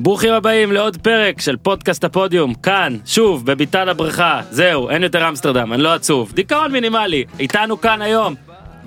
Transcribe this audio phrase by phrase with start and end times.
[0.00, 5.72] ברוכים הבאים לעוד פרק של פודקאסט הפודיום, כאן, שוב, בביתן הבריכה, זהו, אין יותר אמסטרדם,
[5.72, 8.34] אני לא עצוב, דיכאון מינימלי, איתנו כאן היום,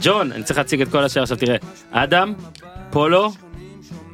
[0.01, 1.55] ג'ון, אני צריך להציג את כל השאר עכשיו, תראה,
[1.91, 2.33] אדם,
[2.89, 3.31] פולו,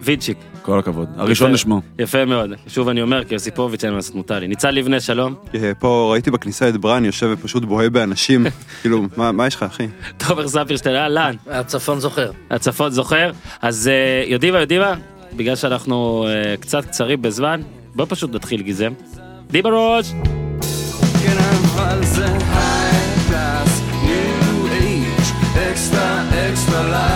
[0.02, 0.38] וידשיק.
[0.62, 1.10] כל הכבוד.
[1.18, 1.82] הראשון לשמו.
[2.00, 4.48] יפה מאוד, שוב אני אומר, כי יוסיפוביץ' אין מה לעשות מותר לי.
[4.48, 8.46] ניצן לבנה, שלום, אה, פה ראיתי בכניסה את ברן יושב ופשוט בוהה באנשים,
[8.82, 9.88] כאילו, מה מה יש לך אחי?
[10.18, 12.32] תומר ספירשטיין, אהלן, הצפון זוכר.
[12.52, 13.32] הצפון זוכר,
[13.62, 14.94] אז אה, יודעים מה, יודעים מה?
[15.36, 17.62] בגלל שאנחנו אה, קצת קצרים בזמן,
[17.96, 18.94] בוא פשוט נתחיל גיזם.
[19.52, 20.14] די בראש!
[21.24, 21.38] כן
[25.72, 26.08] extra
[26.48, 27.11] extra large,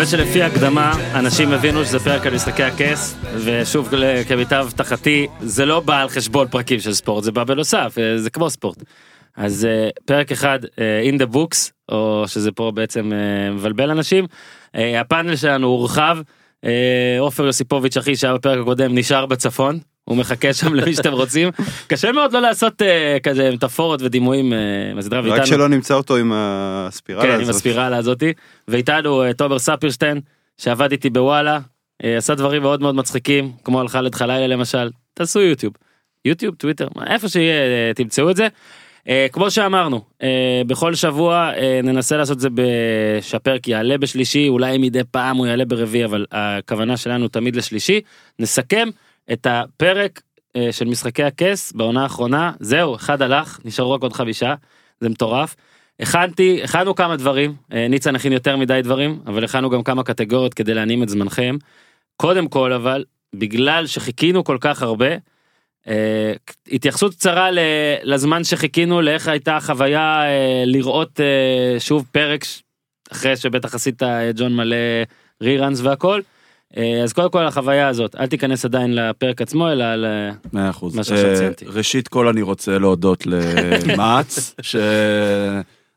[0.00, 3.88] מקווה שלפי ההקדמה, אנשים הבינו שזה פרק על משחקי הכס, ושוב,
[4.28, 8.30] כמיטב הבטחתי, זה לא בא על חשבון פרקים של ספורט, זה בא בנוסף, אה, זה
[8.30, 8.82] כמו ספורט.
[9.36, 13.12] אז אה, פרק אחד, אה, in the books, או שזה פה בעצם
[13.52, 14.26] מבלבל אנשים,
[14.74, 16.18] הפאנל שלנו הורחב,
[17.18, 19.78] עופר יוסיפוביץ' אחי שהיה בפרק הקודם נשאר בצפון.
[20.10, 21.48] הוא מחכה שם למי שאתם רוצים
[21.86, 24.58] קשה מאוד לא לעשות אה, כזה מטאפורות ודימויים אה,
[24.94, 27.54] מהסדרה רק ואיתנו- שלא נמצא אותו עם הספירלה כן, עם הזאת.
[27.54, 28.32] הספירלה הזאתי.
[28.68, 30.20] ואיתנו אה, תומר ספירשטיין,
[30.58, 31.58] שעבד איתי בוואלה,
[32.04, 34.90] אה, עשה דברים מאוד מאוד מצחיקים, כמו על חאלד חלילה למשל.
[35.14, 35.72] תעשו יוטיוב.
[36.24, 38.48] יוטיוב, טוויטר, מה- איפה שיהיה, אה, תמצאו את זה.
[39.08, 40.28] אה, כמו שאמרנו, אה,
[40.66, 42.48] בכל שבוע אה, ננסה לעשות את זה
[43.20, 48.00] שהפרק יעלה בשלישי, אולי מדי פעם הוא יעלה ברביעי, אבל הכוונה שלנו תמיד לשלישי.
[48.38, 48.88] נסכם
[49.32, 50.22] את הפרק
[50.56, 54.54] אה, של משחקי הכס בעונה האחרונה, זהו, אחד הלך, נשארו רק עוד חמישה,
[55.00, 55.56] זה מטורף.
[56.00, 60.54] הכנתי, הכנו כמה דברים, אה, ניצן הכין יותר מדי דברים, אבל הכנו גם כמה קטגוריות
[60.54, 61.56] כדי להנעים את זמנכם.
[62.16, 65.06] קודם כל אבל, בגלל שחיכינו כל כך הרבה,
[65.88, 66.32] אה,
[66.72, 67.58] התייחסות קצרה ל-
[68.02, 72.44] לזמן שחיכינו, לאיך הייתה החוויה אה, לראות אה, שוב פרק,
[73.12, 74.76] אחרי שבטח עשית אה, ג'ון מלא
[75.42, 76.20] ריראנס והכל.
[76.76, 80.30] אה, אז קודם כל החוויה הזאת, אל תיכנס עדיין לפרק עצמו, אלא ל...
[80.52, 80.94] מאה אחוז.
[80.94, 81.64] מה אה, ציינתי.
[81.64, 84.54] ראשית כל אני רוצה להודות למעץ,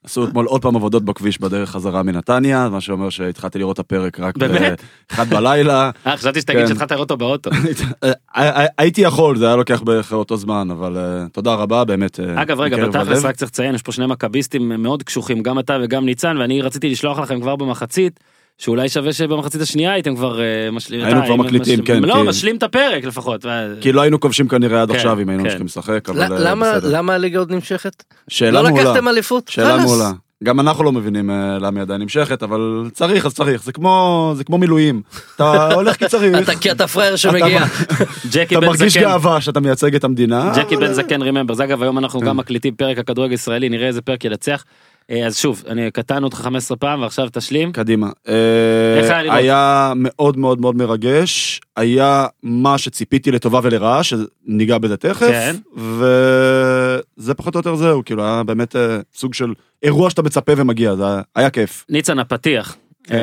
[0.05, 4.19] שעשו אתמול עוד פעם עבודות בכביש בדרך חזרה מנתניה, מה שאומר שהתחלתי לראות את הפרק
[4.19, 4.37] רק?
[4.37, 5.91] באחד בלילה.
[6.07, 6.67] אה, חשבתי שתגיד כן.
[6.67, 7.49] שהתחלת לראות אותו באוטו.
[8.35, 10.97] אה, הייתי יכול, זה היה לוקח בערך אותו זמן, אבל
[11.31, 12.19] תודה רבה, באמת.
[12.19, 13.25] אגב רגע בתכלס.
[13.25, 16.89] רק צריך לציין יש פה שני מכביסטים מאוד קשוחים גם אתה וגם ניצן ואני רציתי
[16.89, 18.19] לשלוח לכם כבר במחצית
[18.57, 22.63] שאולי שווה שבמחצית השנייה הייתם כבר אה, משלים היינו כבר מקליטים, כן, לא משלים את
[22.63, 23.45] הפרק לפחות.
[23.81, 25.49] כי לא היינו כובשים כנראה עד כן, עכשיו אם היינו כן.
[25.49, 26.97] צריכים לשחק, אבל אה, למה בסדר.
[26.97, 28.03] למה הליגה עוד נמשכת?
[28.27, 28.83] שאלה לא מעולה.
[28.83, 29.47] לקחתם אליפות?
[29.47, 29.77] שאלה.
[29.77, 30.11] מעולה.
[30.43, 34.33] גם אנחנו לא מבינים אה, למה היא עדיין נמשכת, אבל צריך אז צריך, זה כמו,
[34.35, 35.01] זה כמו מילואים.
[35.35, 37.63] אתה הולך כי צריך, אתה- כי אתה פראייר שמגיע.
[38.31, 40.53] ג'קי אתה מרגיש גאווה שאתה מייצג את המדינה.
[40.57, 42.25] ג'קי בן זקן רימבר זה אגב היום אנחנו כן.
[42.25, 44.63] גם מקליטים פרק הכדורגל הישראלי נראה איזה פרק ינצח.
[45.11, 47.71] אה, אז שוב אני קטענו אותך 15 פעם ועכשיו תשלים.
[47.71, 48.07] קדימה.
[48.97, 49.37] איך היה אה, לראות?
[49.37, 55.55] היה מאוד מאוד מאוד מרגש, היה מה שציפיתי לטובה ולרעה, שניגע בזה תכף, כן.
[57.17, 59.53] וזה פחות או יותר זהו, כאילו היה באמת אה, סוג של
[59.83, 61.85] אירוע שאתה מצפה ומגיע, זה היה- היה כיף.
[61.89, 62.75] ניצן הפתיח.
[63.07, 63.19] כן.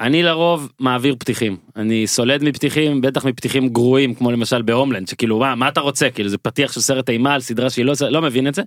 [0.00, 5.54] אני לרוב מעביר פתיחים אני סולד מפתיחים בטח מפתיחים גרועים כמו למשל בהומלנד שכאילו מה
[5.54, 8.48] מה אתה רוצה כאילו זה פתיח של סרט אימה על סדרה שהיא לא לא מבין
[8.48, 8.62] את זה.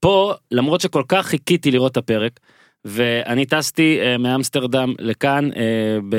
[0.00, 2.40] פה למרות שכל כך חיכיתי לראות את הפרק
[2.84, 5.62] ואני טסתי אה, מאמסטרדם לכאן אה,
[6.08, 6.16] ב-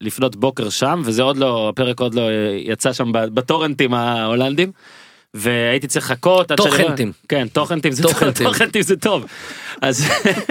[0.00, 4.72] לפנות בוקר שם וזה עוד לא הפרק עוד לא אה, יצא שם בטורנטים ההולנדים.
[5.34, 7.12] והייתי צריך לחכות עד שאני- טוחנטים.
[7.28, 8.46] כן טוחנטים זה טוב טוחנטים.
[8.46, 9.24] טוחנטים זה טוב
[9.82, 10.04] אז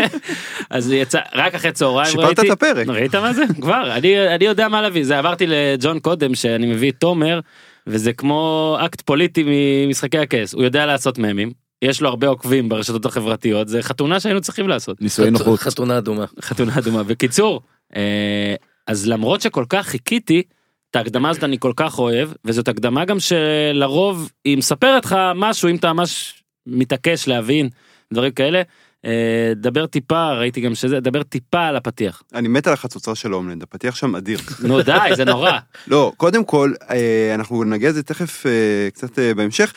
[0.70, 2.88] אז יצא רק אחרי צהריים שיפרת ראיתי את הפרק.
[2.88, 6.92] ראית מה זה כבר אני אני יודע מה להביא זה אמרתי לג'ון קודם שאני מביא
[6.92, 7.40] את תומר
[7.88, 9.44] וזה כמו אקט פוליטי
[9.88, 11.52] ממשחקי הכס הוא יודע לעשות ממים
[11.86, 15.60] יש לו הרבה עוקבים ברשתות החברתיות זה חתונה שהיינו צריכים לעשות נישואי נוחות.
[15.60, 16.26] חתונה אדומה.
[16.42, 17.62] חתונה אדומה בקיצור
[17.96, 18.56] אה,
[18.88, 20.44] אז למרות שכל כך חיכיתי
[20.92, 25.70] את ההקדמה הזאת אני כל כך אוהב וזאת הקדמה גם שלרוב היא מספרת לך משהו
[25.70, 27.70] אם אתה ממש מתעקש להבין
[28.14, 28.62] דברים כאלה.
[29.06, 33.32] אה, דבר טיפה ראיתי גם שזה דבר טיפה על הפתיח אני מת על החצוצרה של
[33.32, 34.40] הומלנד, הפתיח שם אדיר.
[34.60, 35.52] נו די זה נורא
[35.88, 38.46] לא, קודם כל, אה, אנחנו נגיע לזה תכף
[38.94, 39.74] קצת בהמשך.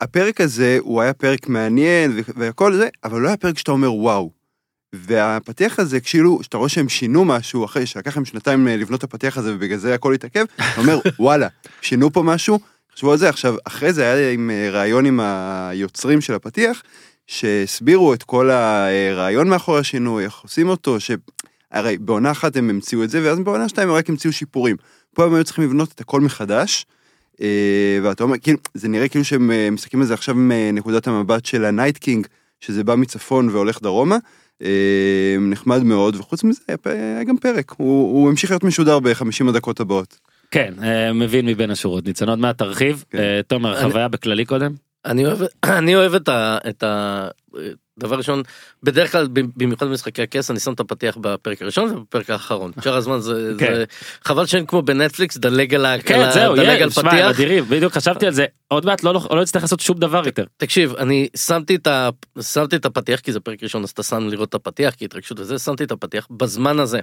[0.00, 3.92] הפרק הזה הוא היה פרק מעניין ו- והכל זה, אבל לא היה פרק שאתה אומר
[3.92, 4.30] וואו.
[4.94, 9.04] והפתיח הזה, כאילו, שאתה רואה שהם שינו משהו אחרי שלקח להם שנתיים אה, לבנות את
[9.04, 11.48] הפתיח הזה ובגלל זה הכל התעכב, אתה אומר וואלה,
[11.80, 12.58] שינו פה משהו,
[12.94, 13.28] חשבו על זה.
[13.28, 16.82] עכשיו, אחרי זה היה עם אה, ראיון עם היוצרים של הפתיח,
[17.26, 21.10] שהסבירו את כל הרעיון מאחורי השינוי, איך עושים אותו, ש...
[21.72, 24.76] הרי בעונה אחת הם המציאו את זה, ואז בעונה שתיים הם רק המציאו שיפורים.
[25.14, 26.86] פה הם היו צריכים לבנות את הכל מחדש,
[28.02, 31.64] ואתה אומר, כאילו, זה נראה כאילו שהם אה, משחקים על זה עכשיו מנקודת המבט של
[31.64, 32.26] ה Night King,
[32.60, 34.16] שזה בא מצפון והולך דרומה.
[34.62, 38.98] אה, נחמד מאוד, וחוץ מזה היה פ- היה גם פרק, הוא, הוא המשיך להיות משודר
[39.00, 40.18] ב-50 הדקות הבאות.
[40.50, 42.06] כן, אה, מבין מבין השורות.
[42.06, 43.04] ניצן עוד מעט תרחיב.
[43.10, 43.18] כן.
[43.18, 44.72] אה, תומר, אני- חוויה בכללי קודם?
[45.04, 45.38] אני אוהב,
[45.78, 46.58] אני אוהב את ה...
[46.68, 47.28] את ה...
[47.98, 48.42] דבר ראשון,
[48.82, 52.72] בדרך כלל במיוחד במשחקי הכס אני שם את הפתיח בפרק הראשון ובפרק האחרון.
[52.84, 53.74] שאר הזמן זה, כן.
[53.74, 53.84] זה
[54.24, 57.10] חבל שאין כמו בנטפליקס דלג על, ה- כן, על ה- זהו, דלג על יש, שמע,
[57.10, 57.30] פתיח.
[57.30, 58.44] אדירים, בדיוק חשבתי על זה.
[58.68, 60.44] עוד מעט לא לא נצטרך לעשות שום דבר יותר.
[60.56, 62.08] תקשיב, אני שמתי את, ה...
[62.40, 65.40] שמתי את הפתיח כי זה פרק ראשון אז אתה שם לראות את הפתיח כי התרגשות
[65.40, 67.00] וזה, שמתי את הפתיח בזמן הזה.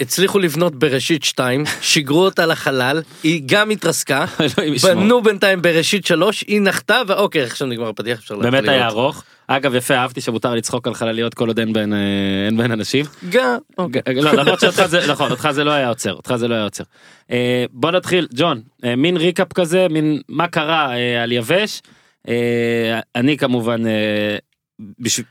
[0.00, 4.24] הצליחו לבנות בראשית 2, שיגרו אותה לחלל, היא גם התרסקה.
[4.82, 8.86] בנו בינתיים בראשית 3, היא נחתה ואוקיי עכשיו נגמר הפתיח אפשר להתחיל באמת היה.
[8.86, 9.22] ארוך.
[9.46, 11.98] אגב, יפה, אהבתי שמותר לצחוק על חלליות כל עוד אין בהן, אה,
[12.46, 13.04] אין בהן אנשים.
[13.30, 14.02] גם, אוקיי.
[14.14, 16.84] לא, למרות שאותך זה, נכון, אותך זה לא היה עוצר, אותך זה לא היה עוצר.
[17.30, 21.82] אה, בוא נתחיל, ג'ון, אה, מין ריקאפ כזה, מין מה קרה על יבש.
[23.16, 23.82] אני כמובן,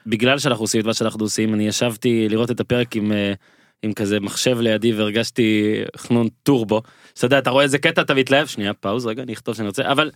[0.06, 3.12] בגלל שאנחנו עושים את מה שאנחנו עושים, אני ישבתי לראות את הפרק עם,
[3.84, 6.82] עם כזה מחשב לידי והרגשתי חנון טורבו.
[7.16, 9.92] שאתה יודע, אתה רואה איזה קטע, אתה מתלהב, שנייה, פאוז, רגע, אני אכתוב שאני רוצה,
[9.92, 10.12] אבל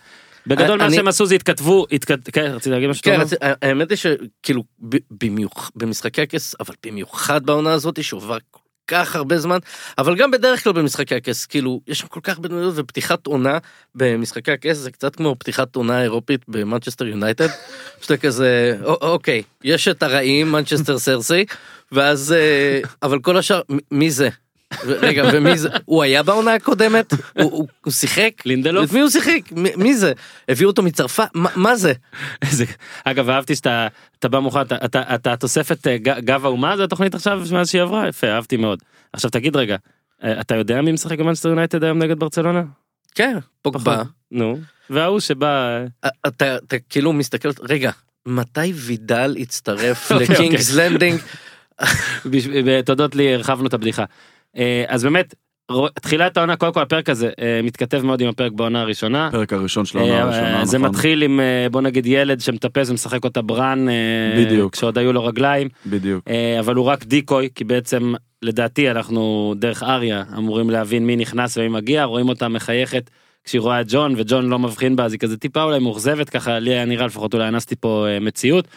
[0.47, 2.29] בגדול מה שהם עשו זה התכתבו, התכת...
[2.29, 3.03] כן, רצית להגיד משהו?
[3.03, 3.19] כן,
[3.61, 4.63] האמת היא שכאילו
[5.11, 9.57] במיוחד במשחקי הכס אבל במיוחד בעונה הזאת שעובר כל כך הרבה זמן
[9.97, 13.57] אבל גם בדרך כלל במשחקי הכס כאילו יש שם כל כך הרבה דמויות ופתיחת עונה
[13.95, 17.47] במשחקי הכס זה קצת כמו פתיחת עונה אירופית במנצ'סטר יונייטד
[18.01, 21.45] שאתה כזה "א- אוקיי יש את הרעים מנצ'סטר סרסי
[21.91, 23.61] ואז אה, אבל כל השאר
[23.91, 24.29] מי זה.
[24.85, 25.69] רגע ומי זה?
[25.85, 27.13] הוא היה בעונה הקודמת?
[27.13, 27.19] הוא-
[27.51, 28.31] הוא הוא שיחק?
[28.45, 28.89] לינדלוף?
[28.89, 29.39] את מי הוא שיחק?
[29.51, 30.13] מי מי זה?
[30.49, 31.27] הביאו אותו מצרפת?
[31.33, 31.93] מה- מה זה?
[33.03, 33.87] אגב אהבתי שאתה
[34.19, 37.81] אתה בא מוכן אתה אתה אתה תוספת אה, גב האומה זה התוכנית עכשיו מאז שהיא
[37.81, 38.07] עברה?
[38.07, 38.79] יפה אהבתי מאוד.
[39.13, 39.75] עכשיו תגיד רגע
[40.23, 42.63] אה, אתה יודע מי משחק במאנסטר יונייטד היום נגד ברצלונה?
[43.15, 44.03] כן פוגבה.
[44.31, 44.59] נו.
[44.89, 47.91] וההוא שבא אה, אתה, אתה כאילו מסתכל, רגע,
[48.25, 51.19] מתי וידל הצטרף אוקיי, לקינגס לנדינג?
[52.31, 54.03] בש- ב- תודות לי הרחבנו את הבדיחה.
[54.57, 55.35] אה, אז באמת
[56.01, 59.27] תחילת העונה קודם כל הפרק הזה אה, מתכתב מאוד עם הפרק בעונה הראשונה.
[59.27, 60.89] הפרק הראשון של העונה אה, הראשונה, זה נכון?
[60.89, 61.39] מתחיל עם
[61.71, 64.73] בוא נגיד ילד שמטפס ומשחק אותה ברן אה, בדיוק.
[64.73, 66.27] כשעוד היו לו רגליים בדיוק.
[66.59, 71.67] אבל הוא רק דיקוי כי בעצם לדעתי אנחנו דרך אריה אמורים להבין מי נכנס ומי
[71.67, 73.09] מגיע רואים אותה מחייכת
[73.43, 76.59] כשהיא רואה את ג'ון וג'ון לא מבחין בה אז היא כזה טיפה אולי מאוכזבת ככה
[76.59, 78.67] לי היה נראה לפחות אולי אנסתי פה מציאות.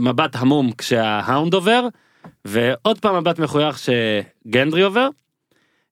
[0.00, 1.88] מבט המום כשההאונד עובר
[2.44, 5.08] ועוד פעם מבט מחוייך שגנדרי עובר.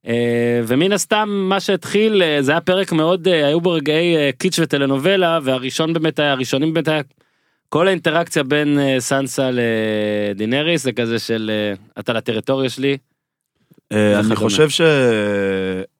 [0.07, 4.59] אה, ומן הסתם מה שהתחיל אה, זה היה פרק מאוד אה, היו בו רגעי קיץ'
[4.59, 7.03] וטלנובלה והראשון באמת היה הראשונים באמת היה
[7.69, 11.51] כל האינטראקציה בין סנסה לדינריס זה כזה של
[11.99, 12.97] אתה לטריטוריה שלי.
[13.93, 14.37] אני.
[14.37, 14.81] חושב ש...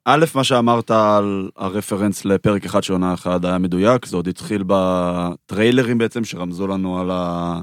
[0.05, 4.65] א', מה שאמרת על הרפרנס לפרק אחד של עונה אחת היה מדויק, זה עוד התחיל
[4.67, 7.61] בטריילרים בעצם, שרמזו לנו על, ה...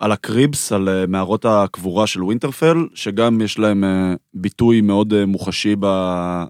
[0.00, 5.26] על הקריבס, על אה, מערות הקבורה של ווינטרפל, שגם יש להם אה, ביטוי מאוד אה,
[5.26, 5.76] מוחשי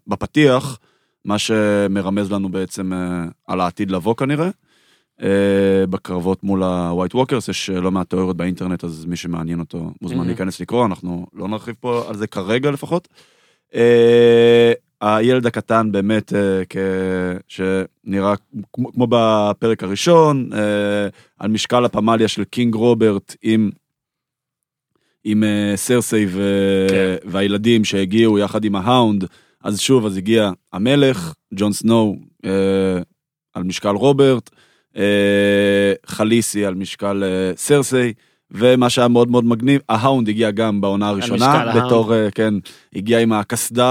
[0.06, 0.78] בפתיח,
[1.24, 2.92] מה שמרמז לנו בעצם
[3.46, 4.48] על העתיד לבוא כנראה.
[5.22, 10.16] אה, בקרבות מול ה-white walkers, יש לא מעט תיאוריות באינטרנט, אז מי שמעניין אותו מוזמן
[10.16, 10.28] מהמם.
[10.28, 13.08] להיכנס לקרוא, אנחנו לא נרחיב פה על זה כרגע לפחות.
[15.00, 16.76] הילד הקטן באמת, אה, כ...
[17.48, 18.34] שנראה
[18.72, 21.08] כמו, כמו בפרק הראשון, אה,
[21.38, 23.70] על משקל הפמליה של King רוברט עם,
[25.24, 26.42] עם אה, סרסי ו...
[26.88, 27.30] כן.
[27.30, 29.24] והילדים שהגיעו יחד עם ה Hound,
[29.64, 32.16] אז שוב, אז הגיע המלך, ג'ון סנואו,
[33.54, 34.50] על משקל רוברט,
[36.06, 37.22] חליסי על משקל
[37.56, 38.12] סרסי,
[38.52, 41.84] ומה שהיה מאוד מאוד מגניב, ה Hound הגיע גם בעונה הראשונה, משקל ה Hound.
[41.86, 42.54] בתור, אה, כן,
[42.96, 43.86] הגיע עם הקסדה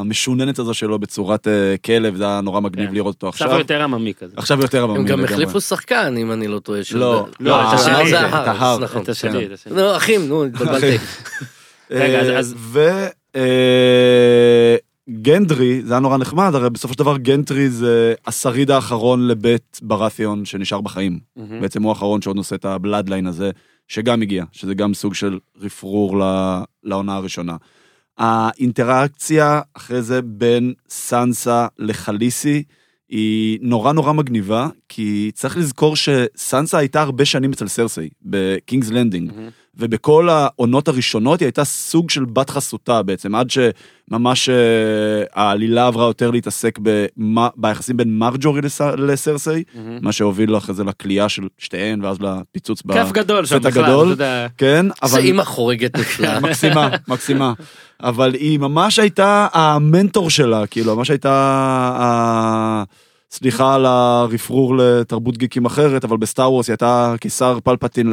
[0.00, 2.94] המשוננת הזו שלו בצורת אה, כלב, זה היה נורא מגניב כן.
[2.94, 3.58] לראות אותו עכשיו עכשיו.
[3.58, 4.32] יותר עממי כזה.
[4.36, 5.24] עכשיו יותר הם עממי גם לגמרי.
[5.34, 6.84] החליפו שחקן אם אני לא טועה.
[6.84, 8.20] של- לא, לא, את השני, זה.
[8.28, 8.82] נכון.
[9.02, 9.76] את השני, את השני.
[9.76, 10.96] לא, אחים, נו, התבלבלתי.
[11.90, 12.54] רגע, אז-
[13.36, 14.76] אה,
[15.10, 20.44] גנדרי, זה היה נורא נחמד, הרי בסופו של דבר גנטרי זה השריד האחרון לבית ברתיון
[20.44, 21.18] שנשאר בחיים.
[21.36, 21.60] מהמם.
[21.60, 23.50] בעצם הוא האחרון שעוד נושא את הבלאדליין הזה,
[23.88, 26.20] שגם הגיע, שזה גם סוג של רפרור
[26.84, 27.56] לעונה הראשונה.
[28.18, 32.62] האינטראקציה אחרי זה בין סנסה לחליסי
[33.08, 39.32] היא נורא נורא מגניבה, כי צריך לזכור שסנסה הייתה הרבה שנים אצל סרסי, בקינגס לנדינג.
[39.32, 39.48] מהמם.
[39.76, 44.54] ובכל העונות הראשונות היא הייתה סוג של בת חסותה בעצם, עד שממש אה,
[45.34, 49.62] העלילה עברה יותר להתעסק במה, ביחסים בין מרג'רי לס, לסרסי.
[50.02, 52.92] מה שהוביל אחרי זה לכלייה של שתיהן ואז לפיצוץ ב...
[52.92, 54.06] כיף גדול שם בכלל, הגדול.
[54.06, 54.46] אתה יודע.
[54.58, 55.20] כן, זה אבל...
[55.20, 56.40] אימא חורגת נפלאה.
[56.50, 57.52] מקסימה, מקסימה.
[58.02, 62.84] אבל היא ממש הייתה המנטור שלה, כאילו, ממש הייתה
[63.32, 68.12] סליחה על הרפרור לתרבות גיקים אחרת, אבל בסטאר וורס היא הייתה קיסר פלפטין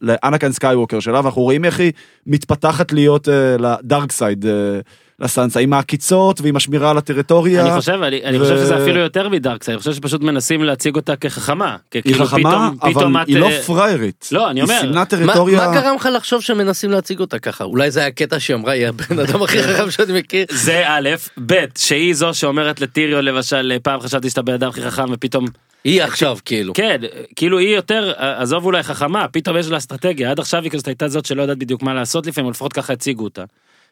[0.00, 1.92] לאנקין סקייווקר שלה, ואנחנו רואים איך היא
[2.26, 4.12] מתפתחת להיות אה, ל Dark
[4.46, 4.80] אה,
[5.20, 7.62] לסנסה, עם העקיצות ועם השמירה על הטריטוריה.
[7.66, 10.22] אני חושב, אני, אני ו- חושב שזה אפילו יותר מ dark side, אני חושב שפשוט
[10.22, 11.76] מנסים להציג אותה כחכמה.
[11.94, 14.28] היא כאילו חכמה, פתאום, פתאום אבל את, היא לא אה, פריירית.
[14.32, 15.68] לא, אני אומר, היא סימנה מה טריטוריה.
[15.68, 17.64] מה גרם לך לחשוב שמנסים להציג אותה ככה?
[17.64, 20.46] אולי זה היה קטע שהיא אמרה, היא הבן אדם הכי חכם שאני מכיר.
[20.50, 21.08] זה א',
[21.46, 25.46] ב', שהיא זו שאומרת לטיריון למשל, פעם חשבתי שאתה בן אדם הכי חכם ופתאום,
[25.84, 26.74] היא עכשיו כאילו.
[26.74, 27.00] כן,
[27.36, 31.08] כאילו היא יותר, עזוב אולי חכמה, פתאום יש לה אסטרטגיה, עד עכשיו היא כזאת הייתה
[31.08, 33.44] זאת שלא יודעת בדיוק מה לעשות לפעמים, או לפחות ככה הציגו אותה.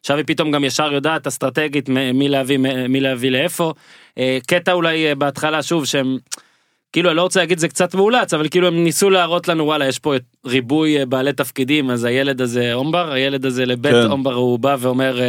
[0.03, 3.73] עכשיו היא פתאום גם ישר יודעת אסטרטגית מי להביא, מי להביא לאיפה.
[4.19, 6.19] אה, קטע אולי אה, בהתחלה שוב שהם,
[6.93, 9.89] כאילו אני לא רוצה להגיד זה קצת מאולץ, אבל כאילו הם ניסו להראות לנו וואלה
[9.89, 10.15] יש פה
[10.47, 14.11] ריבוי אה, בעלי תפקידים, אז הילד הזה אומבר, הילד הזה לבית כן.
[14.11, 15.21] אומבר הוא בא ואומר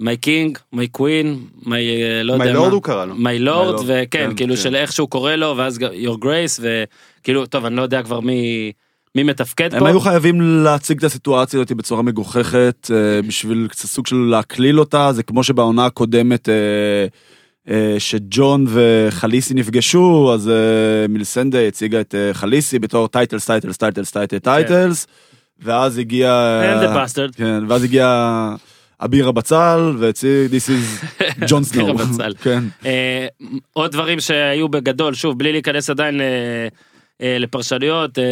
[0.00, 2.56] מי King, מי Queen, מי לא יודע מי מה.
[2.56, 3.14] לורד הוא קרא לו.
[3.14, 4.60] מי לורד, Lord, וכן, כן, כאילו כן.
[4.60, 8.72] של איך שהוא קורא לו, ואז your grace, וכאילו, טוב, אני לא יודע כבר מי,
[9.14, 9.88] מי מתפקד הם פה.
[9.88, 15.12] היו חייבים להציג את הסיטואציה הזאת בצורה מגוחכת אה, בשביל קצת סוג של להקליל אותה
[15.12, 16.54] זה כמו שבעונה הקודמת אה,
[17.68, 20.50] אה, שג'ון וחליסי נפגשו אז
[21.08, 25.06] מיסאנדיי הציגה את חליסי בתור titles titles titles titles titles
[25.62, 27.36] ואז הגיע And the bastard.
[27.36, 28.48] כן ואז הגיע
[29.00, 31.04] אביר הבצל והציג this is
[31.48, 31.62] ג'ון.
[32.42, 33.26] כן אה,
[33.72, 36.20] עוד דברים שהיו בגדול, שוב, בלי להיכנס עדיין
[37.22, 38.24] לפרשנויות, אה,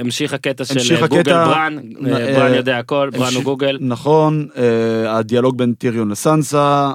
[0.00, 3.42] המשיך הקטע של המשיך אה, גוגל הקטע- ברן, אה, אה, ברן יודע הכל, ברן הוא
[3.44, 3.78] גוגל.
[3.80, 6.92] נכון, אה, הדיאלוג בין טיריון לסנסה,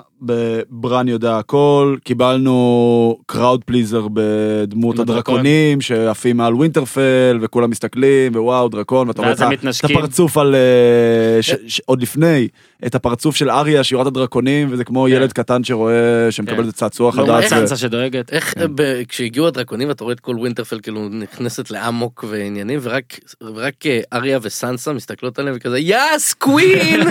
[0.69, 4.99] ברן יודע הכל, קיבלנו crowd pleaser בדמות.
[4.99, 9.83] הדרקונים שעפים מעל ווינטרפל וכולם מסתכלים ווואו דרקון ואתה רואה את את.
[9.83, 12.47] הפרצוף על אה, ש- ש- עוד לפני
[12.85, 15.15] את הפרצוף של אריה שרואה את הדרקונים וזה כמו כן.
[15.15, 16.59] ילד קטן שרואה שמקבל כן.
[16.59, 17.43] איזה צעצוע לא, חדש.
[17.43, 18.33] איך סנסה שדואגת.
[18.33, 18.71] איך כן.
[19.07, 24.39] כשהגיעו הדרקונים אתה רואה את כל ווינטרפל כאילו נכנסת לאמוק ועניינים ורק רק אה, אריה
[24.41, 27.01] וסנסה מסתכלות עליהם וכזה yas queen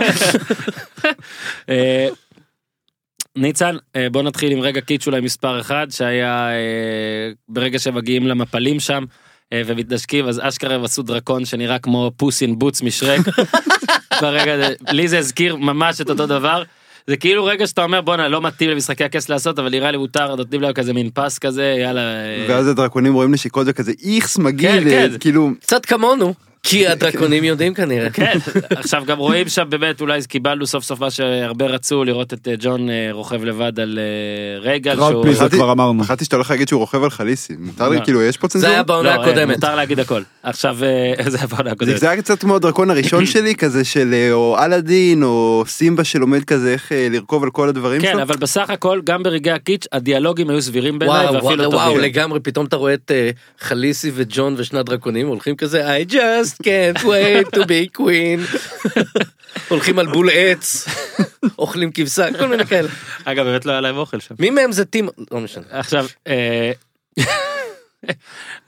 [1.68, 2.08] אה,
[3.36, 8.80] ניצן, אה, בוא נתחיל עם רגע קיץ' אולי מספר אחד, שהיה אה, ברגע שמגיעים למפלים
[8.80, 9.04] שם.
[9.52, 13.20] אה, ומתנשקים אז אשכרה הם עשו דרקון שנראה כמו פוס אין בוץ משרק.
[14.22, 16.62] ברגע הזה, לי זה הזכיר ממש את אותו דבר.
[17.06, 20.36] זה כאילו רגע שאתה אומר בואנה לא מתאים למשחקי הכס לעשות אבל נראה לי מותר
[20.36, 22.02] נותנים להם כזה מין פס כזה יאללה.
[22.48, 25.18] ואז הדרקונים רואים נשיקות וכזה איכס מגעיל, כן, כן.
[25.18, 28.10] כאילו, קצת כמונו כי הדרקונים יודעים כנראה.
[28.10, 28.38] כן,
[28.70, 32.54] עכשיו גם רואים שם באמת אולי קיבלנו סוף סוף מה שהרבה רצו לראות את אה,
[32.58, 35.48] ג'ון אה, רוכב לבד על אה, רגל קראוד שהוא...
[35.48, 36.04] כבר אמרנו.
[36.04, 38.04] פחדתי שאתה הולך להגיד שהוא רוכב על חליסי, מותר לי, לא.
[38.04, 38.72] כאילו, יש פה זה צנזורה?
[38.72, 39.56] היה בעונה לא, הקודמת.
[39.56, 40.22] מותר להגיד הכל.
[40.42, 40.76] עכשיו
[41.28, 42.00] זה היה בעונה זה הקודמת.
[42.00, 46.72] זה היה קצת כמו הדרקון הראשון שלי, כזה של או אלאדין, או סימבה שלומד כזה
[46.72, 48.22] איך לרכוב על כל הדברים כן שלו.
[48.22, 52.04] אבל בסך הכל גם ברגעי הקיץ' הדיאלוגים היו סבירים בעיניי ואפילו וואו, וואו, טובים.
[52.04, 53.10] לגמרי, פתאום אתה רואה את
[53.60, 58.58] חליסי וג'ון ושני הדרקונים הולכים כזה, I just can't wait to be queen.
[59.68, 60.88] הולכים על בול עץ,
[61.58, 62.88] אוכלים כבשה, כל מיני כאלה.
[63.24, 64.34] אגב באמת לא היה להם אוכל שם.
[64.38, 65.08] מי מהם זה טים?
[65.30, 65.64] לא משנה.
[65.70, 66.72] עכשיו אה,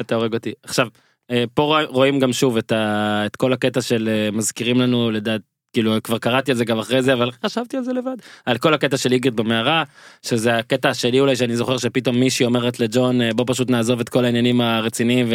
[0.00, 0.88] אתה הורג אותי עכשיו
[1.30, 5.10] אה, פה רוא- רואים גם שוב את, ה, את כל הקטע של אה, מזכירים לנו
[5.10, 5.40] לדעת
[5.72, 8.16] כאילו כבר קראתי על זה גם אחרי זה אבל חשבתי על זה לבד
[8.46, 9.82] על כל הקטע של איגריד במערה
[10.22, 14.24] שזה הקטע שלי אולי שאני זוכר שפתאום מישהי אומרת לג'ון בוא פשוט נעזוב את כל
[14.24, 15.26] העניינים הרציניים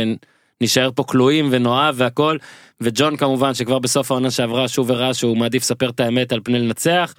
[0.62, 2.38] ונשאר פה כלואים ונאהב והכל
[2.82, 6.60] וג'ון כמובן שכבר בסוף העונה שעברה שוב הראה שהוא מעדיף לספר את האמת על פני
[6.60, 7.14] לנצח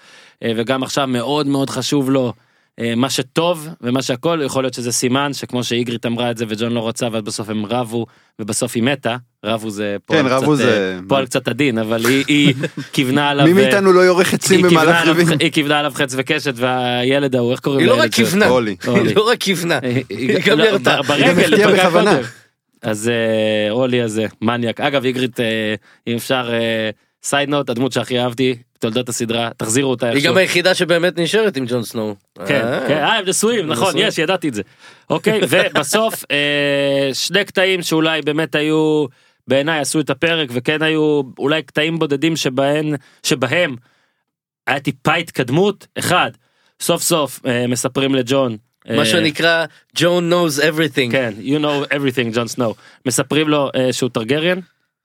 [0.44, 2.32] אה, וגם עכשיו מאוד מאוד חשוב לו
[2.80, 6.72] אה, מה שטוב ומה שהכל יכול להיות שזה סימן שכמו שאיגריט אמרה את זה וג'ון
[6.72, 8.06] לא רצה ואז בסוף הם רבו
[8.38, 12.06] ובסוף היא מתה רבו זה כן, פועל רבו קצת, זה- אה, פועל קצת עדין אבל
[12.06, 12.54] היא, היא
[12.92, 15.38] כיוונה עליו מי מאיתנו לא יורה חצים היא כיוונה במהלך ריבים?
[15.40, 18.14] היא כיוונה עליו חץ וקשת והילד ההוא איך קוראים היא לא לילד רק?
[18.14, 18.46] כיוונה.
[19.06, 21.02] היא לא רק כיוונה, היא- גם לא, ירתה.
[21.02, 22.41] ברגל
[22.82, 25.74] אז אה, אולי הזה מניאק אגב איגריט אה,
[26.06, 26.50] אם אפשר
[27.22, 30.24] side note הדמות שהכי אהבתי בתולדות הסדרה תחזירו אותה היא.
[30.24, 32.14] גם היחידה שבאמת נשארת עם ג'ון סנואו.
[32.46, 32.88] כן, אה.
[32.88, 33.94] כן, אה, הם נשואים, נכון.
[33.96, 34.62] יש, ידעתי את זה.
[35.10, 39.06] אוקיי, ובסוף אה, שני קטעים שאולי באמת היו,
[39.48, 43.76] בעיניי עשו את הפרק, וכן היו אולי קטעים בודדים שבהן, שבהם
[44.66, 45.86] היה טיפה התקדמות.
[45.98, 46.30] אחד,
[46.80, 48.56] סוף סוף אה, מספרים לג'ון.
[48.90, 49.64] מה אה, שנקרא
[49.96, 51.10] ג'ון knows everything.
[51.10, 52.74] כן, you know everything, ג'ון סנואו.
[53.06, 54.58] מספרים לו אה, שהוא טרגריאן,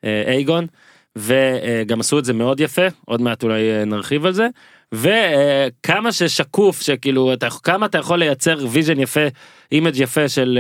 [0.05, 0.67] אה, אייגון,
[1.15, 4.47] וגם עשו את זה מאוד יפה, עוד מעט אולי אה, נרחיב על זה.
[4.91, 9.27] וכמה ששקוף, שכאילו, אתה, כמה אתה יכול לייצר vision יפה,
[9.71, 10.59] image יפה של...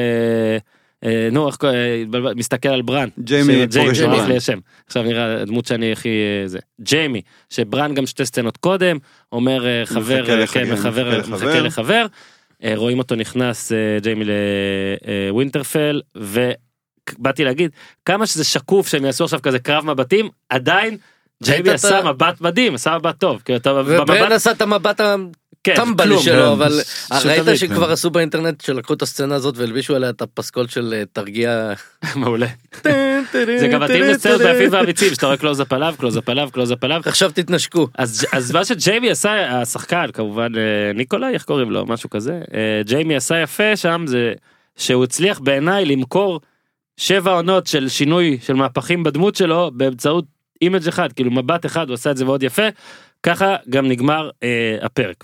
[1.03, 1.57] אה, נו, איך
[2.35, 3.09] מסתכל על ברן.
[3.19, 4.31] ג'יימי פוגש ברן.
[4.87, 6.09] עכשיו נראה הדמות שאני הכי...
[6.45, 6.59] זה.
[6.81, 8.97] ג'יימי, שברן גם שתי סצנות קודם,
[9.31, 12.05] אומר חבר, כן, מחכה לחבר.
[12.63, 14.25] אה, רואים אותו נכנס אה, ג'יימי
[15.27, 17.71] לווינטרפל ובאתי להגיד
[18.05, 20.97] כמה שזה שקוף שהם יעשו עכשיו כזה קרב מבטים עדיין
[21.43, 25.01] ג'יימי עשה מבט מדהים עשה מבט טוב וברן במבט עשה את המבט
[25.63, 26.25] כן, הטמבלי כלום, כן.
[26.25, 26.79] שלו, אבל
[27.19, 27.91] שתמיד, ראית שכבר כן.
[27.91, 31.73] עשו באינטרנט שלקחו את הסצנה הזאת והלבישו עליה את הפסקול של אה, תרגיע.
[32.15, 32.47] מעולה
[33.59, 37.31] זה גם מתאים לסרט ביפים ואמיצים שאתה רואה קלוז-אפ עליו קלוז-אפ עליו קלוזאפ עליו עכשיו
[37.31, 37.87] תתנשקו.
[37.97, 42.81] אז אז מה שג'יימי עשה השחקן כמובן אה, ניקולאי איך קוראים לו משהו כזה אה,
[42.85, 44.33] ג'יימי עשה יפה שם זה
[44.75, 46.41] שהוא הצליח בעיניי למכור
[46.97, 50.25] שבע עונות של שינוי של מהפכים בדמות שלו באמצעות
[50.61, 52.67] image אחד כאילו מבט אחד הוא עשה את זה מאוד יפה
[53.23, 55.23] ככה גם נגמר אה, הפרק.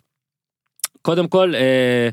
[1.04, 2.10] קודם כל אה,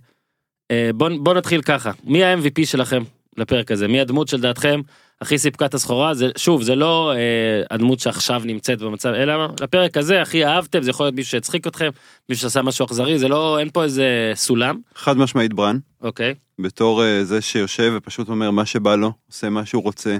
[0.70, 1.90] אה, בוא, בוא נתחיל ככה.
[2.04, 3.02] מי ה-MVP שלכם
[3.36, 3.88] לפרק הזה?
[3.88, 4.80] מי הדמות של דעתכם
[5.20, 6.14] הכי סיפקה את הסחורה?
[6.14, 10.90] זה שוב זה לא אה, הדמות שעכשיו נמצאת במצב אלא לפרק הזה הכי אהבתם זה
[10.90, 11.90] יכול להיות מישהו שהצחיק אתכם
[12.28, 14.80] מישהו שעשה משהו אכזרי זה לא אין פה איזה סולם.
[14.94, 16.34] חד משמעית ברן, אוקיי.
[16.58, 20.16] בתור אה, זה שיושב ופשוט אומר מה שבא לו, עושה מה שהוא רוצה,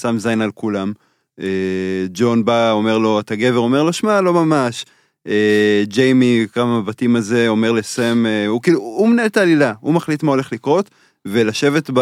[0.00, 0.92] שם זין על כולם.
[1.40, 4.84] אה, ג'ון בא, אומר לו, אתה גבר, אומר לו, שמע, לא ממש.
[5.28, 9.94] אה, ג'יימי, כמה מבטים הזה, אומר לסם, אה, הוא כאילו, הוא מנהל את העלילה, הוא
[9.94, 10.90] מחליט מה הולך לקרות,
[11.24, 12.00] ולשבת ב...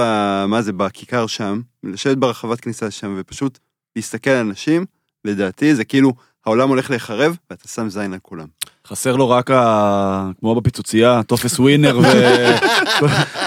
[0.48, 3.58] מה זה, בכיכר שם, לשבת ברחבת כניסה שם, ופשוט
[3.96, 4.84] להסתכל על אנשים,
[5.24, 6.12] לדעתי זה כאילו,
[6.46, 8.46] העולם הולך להיחרב, ואתה שם זין על כולם.
[8.86, 10.30] חסר לו רק, ה...
[10.40, 12.00] כמו בפיצוצייה, טופס Winner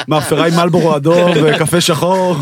[0.07, 2.35] ומאפרה עם מרלבורו אדום וקפה שחור.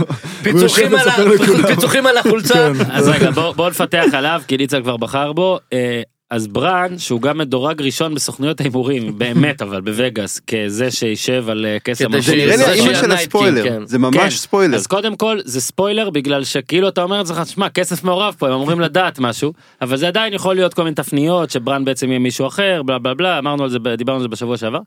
[1.68, 2.54] פיצוחים על החולצה.
[2.54, 2.92] כן.
[2.92, 7.22] אז רגע בוא, בוא נפתח עליו כי ניצן כבר בחר בו אה, אז ברן שהוא
[7.22, 12.56] גם מדורג ראשון בסוכנויות ההימורים באמת אבל בווגאס כזה שישב על אה, כסף זה נראה
[12.56, 13.86] לי האימא של הספוילר, כן.
[13.86, 14.30] זה ממש כן.
[14.30, 14.76] ספוילר.
[14.76, 18.54] אז קודם כל זה ספוילר בגלל שכאילו אתה אומר לעצמך שמע כסף מעורב פה הם
[18.54, 22.48] אמורים לדעת משהו אבל זה עדיין יכול להיות כל מיני תפניות שברן בעצם יהיה מישהו
[22.48, 24.80] אחר בלה בלה בלה אמרנו על זה דיברנו על זה בשבוע שעבר.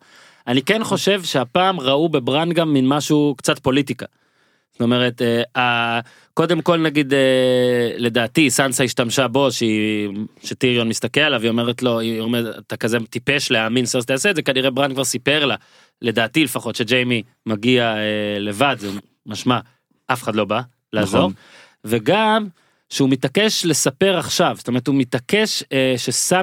[0.46, 4.06] אני כן חושב שהפעם ראו בברן גם מין משהו קצת פוליטיקה.
[4.74, 5.22] זאת אומרת
[5.56, 6.00] אה,
[6.34, 10.08] קודם כל נגיד אה, לדעתי סנסה השתמשה בו שהיא
[10.44, 14.36] שטיריון מסתכל עליו היא אומרת לו היא אומרת אתה כזה טיפש להאמין סרס תעשה את
[14.36, 14.42] זה.
[14.42, 15.54] כנראה ברן כבר סיפר לה.
[16.02, 18.88] לדעתי לפחות שג'יימי מגיע אה, לבד זה
[19.26, 19.58] משמע
[20.06, 20.60] אף אחד לא בא
[20.92, 21.32] לעזור נכון.
[21.84, 22.46] וגם
[22.90, 25.62] שהוא מתעקש לספר עכשיו זאת אומרת הוא מתעקש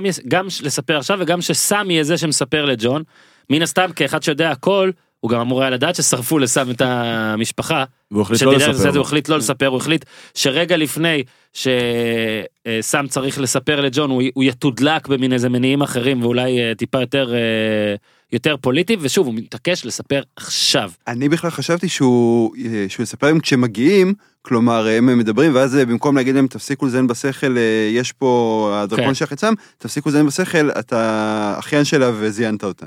[0.06, 3.04] יס- גם לספר עכשיו וגם שסם יהיה זה שמספר לג'ון.
[3.50, 8.22] מן הסתם כאחד שיודע הכל הוא גם אמור היה לדעת ששרפו לסם את המשפחה והוא
[8.22, 8.90] החליט לא לספר.
[8.90, 15.08] הוא החליט לא לספר הוא החליט שרגע לפני שסם צריך לספר לג'ון הוא, הוא יתודלק
[15.08, 17.96] במין איזה מניעים אחרים ואולי אה, טיפה יותר אה,
[18.32, 23.40] יותר פוליטי ושוב הוא מתעקש לספר עכשיו אני בכלל חשבתי שהוא, אה, שהוא יספר להם
[23.40, 27.58] כשמגיעים, כלומר הם מדברים ואז במקום להגיד להם תפסיקו לזיין בשכל,
[27.92, 29.14] יש פה הדרכון כן.
[29.14, 32.86] שלך אצלם, תפסיקו לזיין בשכל, אתה אחיין שלה וזיינת אותה.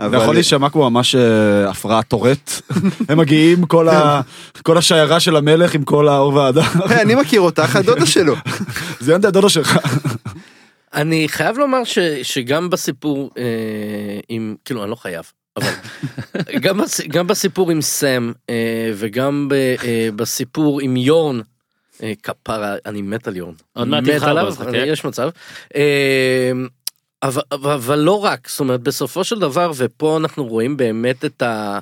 [0.00, 2.50] זה אבל- יכול להישמע כמו ממש אה, הפרעת טורט.
[3.08, 4.20] הם מגיעים כל ה-
[4.62, 6.60] כל השיירה של המלך עם כל האור וההדר.
[6.88, 8.34] היי, אני מכיר אותך, הדודה שלו.
[9.00, 9.78] זה אין הדודה שלך.
[10.94, 13.42] אני חייב לומר ש, שגם בסיפור אה,
[14.28, 15.24] עם כאילו אני לא חייב
[15.56, 15.68] אבל
[16.64, 18.54] גם, בס, גם בסיפור עם סם אה,
[18.94, 19.52] וגם ב,
[19.84, 21.40] אה, בסיפור עם יורן.
[22.02, 23.52] אה, כפרה אני מת על יורן.
[23.72, 24.76] עוד מעט תבחר בו, חכה.
[24.76, 25.28] יש מצב.
[25.76, 26.52] אה,
[27.22, 31.78] אבל, אבל, לא רק זאת אומרת בסופו של דבר ופה אנחנו רואים באמת את ה...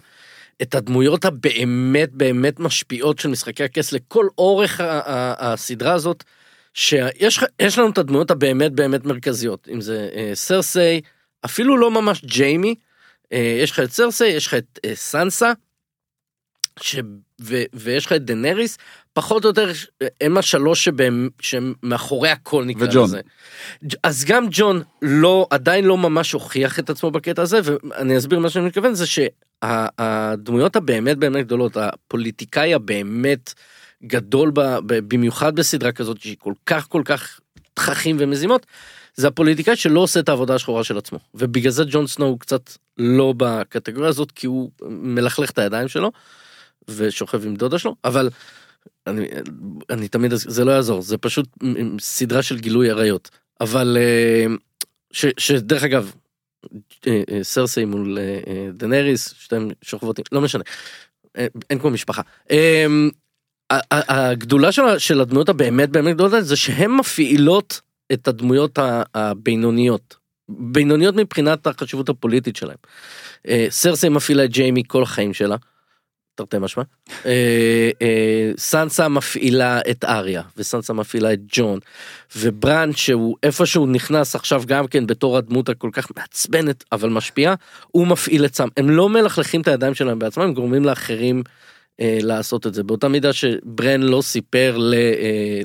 [0.63, 6.25] את הדמויות הבאמת באמת משפיעות של משחקי הכס לכל אורך ה- ה- הסדרה הזאת.
[6.75, 11.01] שיש לנו את הדמויות הבאמת באמת מרכזיות אם זה אה, סרסיי
[11.45, 12.75] אפילו לא ממש ג'יימי
[13.33, 15.53] אה, יש לך את סרסיי יש לך את אה, סנסה.
[16.81, 16.97] ש...
[17.41, 17.63] ו...
[17.73, 18.79] ויש לך את דנריס
[19.13, 19.71] פחות או יותר
[20.21, 23.05] הם השלוש שבהם שהם מאחורי הכל נקרא וג'ון.
[23.05, 23.21] לזה.
[24.03, 28.51] אז גם ג'ון לא עדיין לא ממש הוכיח את עצמו בקטע הזה ואני אסביר מה
[28.51, 33.55] שאני מתכוון זה שהדמויות הבאמת באמת גדולות הפוליטיקאי הבאמת
[34.05, 37.41] גדול ב, ב, במיוחד בסדרה כזאת שהיא כל כך כל כך
[37.75, 38.67] תככים ומזימות
[39.15, 42.71] זה הפוליטיקאי שלא עושה את העבודה השחורה של עצמו ובגלל זה ג'ון סנואו הוא קצת
[42.99, 46.13] לא בקטגוריה הזאת כי הוא מלכלך את הידיים שלו
[46.89, 48.31] ושוכב עם דודה שלו אבל
[49.07, 49.29] אני,
[49.91, 51.49] אני תמיד זה לא יעזור זה פשוט
[52.01, 54.47] סדרה של גילוי עריות אבל אה,
[55.13, 56.13] ש, שדרך אגב
[57.07, 58.19] אה, אה, סרסי מול
[58.75, 60.65] דנריס שתיים שוכבות לא משנה
[61.71, 62.23] אין כמו משפחה.
[63.71, 67.81] הגדולה של של הדמויות הבאמת באמת גדולות זה שהן מפעילות
[68.13, 68.79] את הדמויות
[69.15, 70.17] הבינוניות.
[70.49, 72.77] בינוניות מבחינת החשיבות הפוליטית שלהם.
[73.69, 75.57] סרסי מפעילה את ג'יימי כל החיים שלה.
[76.39, 76.83] תרתי משמע.
[77.27, 81.79] אה, אה, סנסה מפעילה את אריה וסנסה מפעילה את ג'ון
[82.37, 87.55] וברן שהוא איפשהו נכנס עכשיו גם כן בתור הדמות הכל כך מעצבנת אבל משפיעה
[87.89, 91.43] הוא מפעיל את סם הם לא מלכלכים את הידיים שלהם בעצמם הם גורמים לאחרים
[92.01, 94.95] אה, לעשות את זה באותה מידה שברן לא סיפר ל,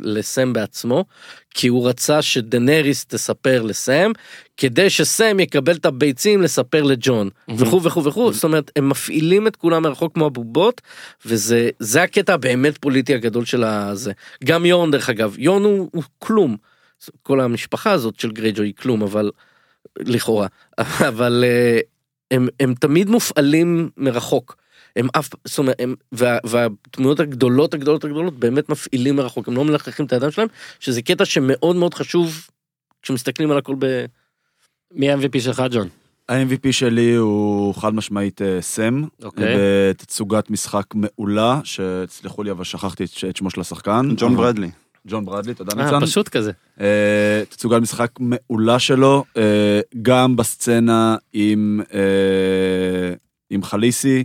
[0.01, 1.05] לסם בעצמו
[1.53, 4.12] כי הוא רצה שדנריס תספר לסם
[4.57, 7.29] כדי שסם יקבל את הביצים לספר לג'ון.
[7.57, 10.81] וכו' וכו' וכו' זאת אומרת הם מפעילים את כולם מרחוק כמו הבובות
[11.25, 14.11] וזה זה הקטע הבאמת פוליטי הגדול של הזה.
[14.43, 16.57] גם יורן דרך אגב יורן הוא, הוא כלום.
[17.23, 19.31] כל המשפחה הזאת של גרייג'ו היא כלום אבל
[19.99, 20.47] לכאורה.
[21.09, 21.79] אבל אה,
[22.31, 24.57] הם, הם תמיד מופעלים מרחוק.
[24.95, 29.65] הם אף, זאת אומרת, הם, וה, והדמויות הגדולות הגדולות הגדולות באמת מפעילים מרחוק, הם לא
[29.65, 30.47] מלכלכים את הידיים שלהם,
[30.79, 32.47] שזה קטע שמאוד מאוד חשוב
[33.01, 34.05] כשמסתכלים על הכל ב...
[34.95, 35.88] מי ה-MVP שלך ג'ון?
[36.29, 39.56] ה-MVP שלי הוא חד משמעית אה, סם, אוקיי.
[39.89, 44.10] בתצוגת משחק מעולה, שתסלחו לי אבל שכחתי את שמו של השחקן.
[44.17, 44.69] ג'ון ברדלי.
[45.08, 46.06] ג'ון ברדלי, תודה אה, ניצן.
[46.06, 46.51] פשוט כזה.
[46.82, 53.13] אה, תצוגת משחק מעולה שלו, אה, גם בסצנה עם, אה,
[53.49, 54.23] עם חליסי,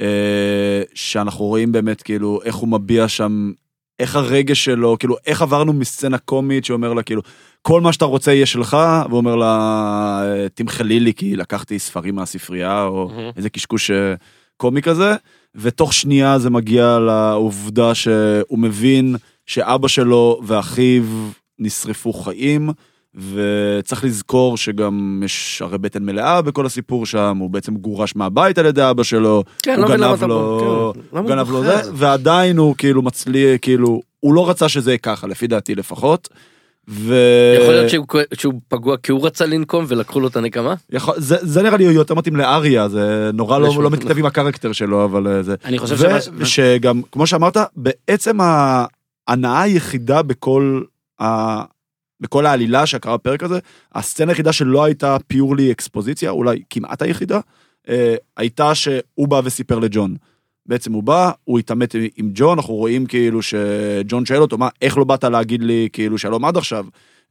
[0.00, 3.52] אה, שאנחנו רואים באמת כאילו איך הוא מביע שם,
[3.98, 7.22] איך הרגש שלו, כאילו איך עברנו מסצנה קומית שאומר לה כאילו,
[7.62, 8.76] כל מה שאתה רוצה יהיה שלך,
[9.08, 10.22] והוא אומר לה,
[10.54, 13.30] תמחלי לי כי לקחתי ספרים מהספרייה, או מהמם.
[13.36, 14.14] איזה קשקוש אה,
[14.56, 15.14] קומי כזה,
[15.54, 21.02] ותוך שנייה זה מגיע לעובדה שהוא מבין שאבא שלו ואחיו
[21.58, 22.70] נשרפו חיים,
[23.32, 28.66] וצריך לזכור שגם יש הרי בטן מלאה בכל הסיפור שם, הוא בעצם גורש מהבית על
[28.66, 30.66] ידי אבא שלו, כן, הוא לא מבין למה גנב לו, כן,
[31.10, 31.64] הוא הוא גנב לו?
[31.64, 36.28] זה, ועדיין הוא כאילו מצליח, כאילו, הוא לא רצה שזה יהיה ככה, לפי דעתי לפחות.
[36.88, 37.14] ו...
[37.60, 40.74] יכול להיות שהוא, שהוא פגוע כי הוא רצה לנקום ולקחו לו את הנקמה?
[40.90, 44.72] יכול, זה, זה נראה לי יותר מתאים לאריה, זה נורא לא, לא מתכתב עם הקרקטר
[44.72, 45.54] שלו, אבל אה, זה...
[45.64, 50.82] אני חושב ו- שמה- שגם, כמו שאמרת, בעצם ההנאה היחידה בכל,
[51.22, 51.62] ה...
[52.20, 53.58] בכל העלילה שקרה בפרק הזה,
[53.94, 57.40] הסצנה היחידה שלא הייתה פיורלי אקספוזיציה, אולי כמעט היחידה,
[57.88, 60.14] אה, הייתה שהוא בא וסיפר לג'ון.
[60.66, 64.98] בעצם הוא בא, הוא התעמת עם ג'ון, אנחנו רואים כאילו שג'ון שואל אותו, מה, איך
[64.98, 66.86] לא באת להגיד לי כאילו שלום עד עכשיו?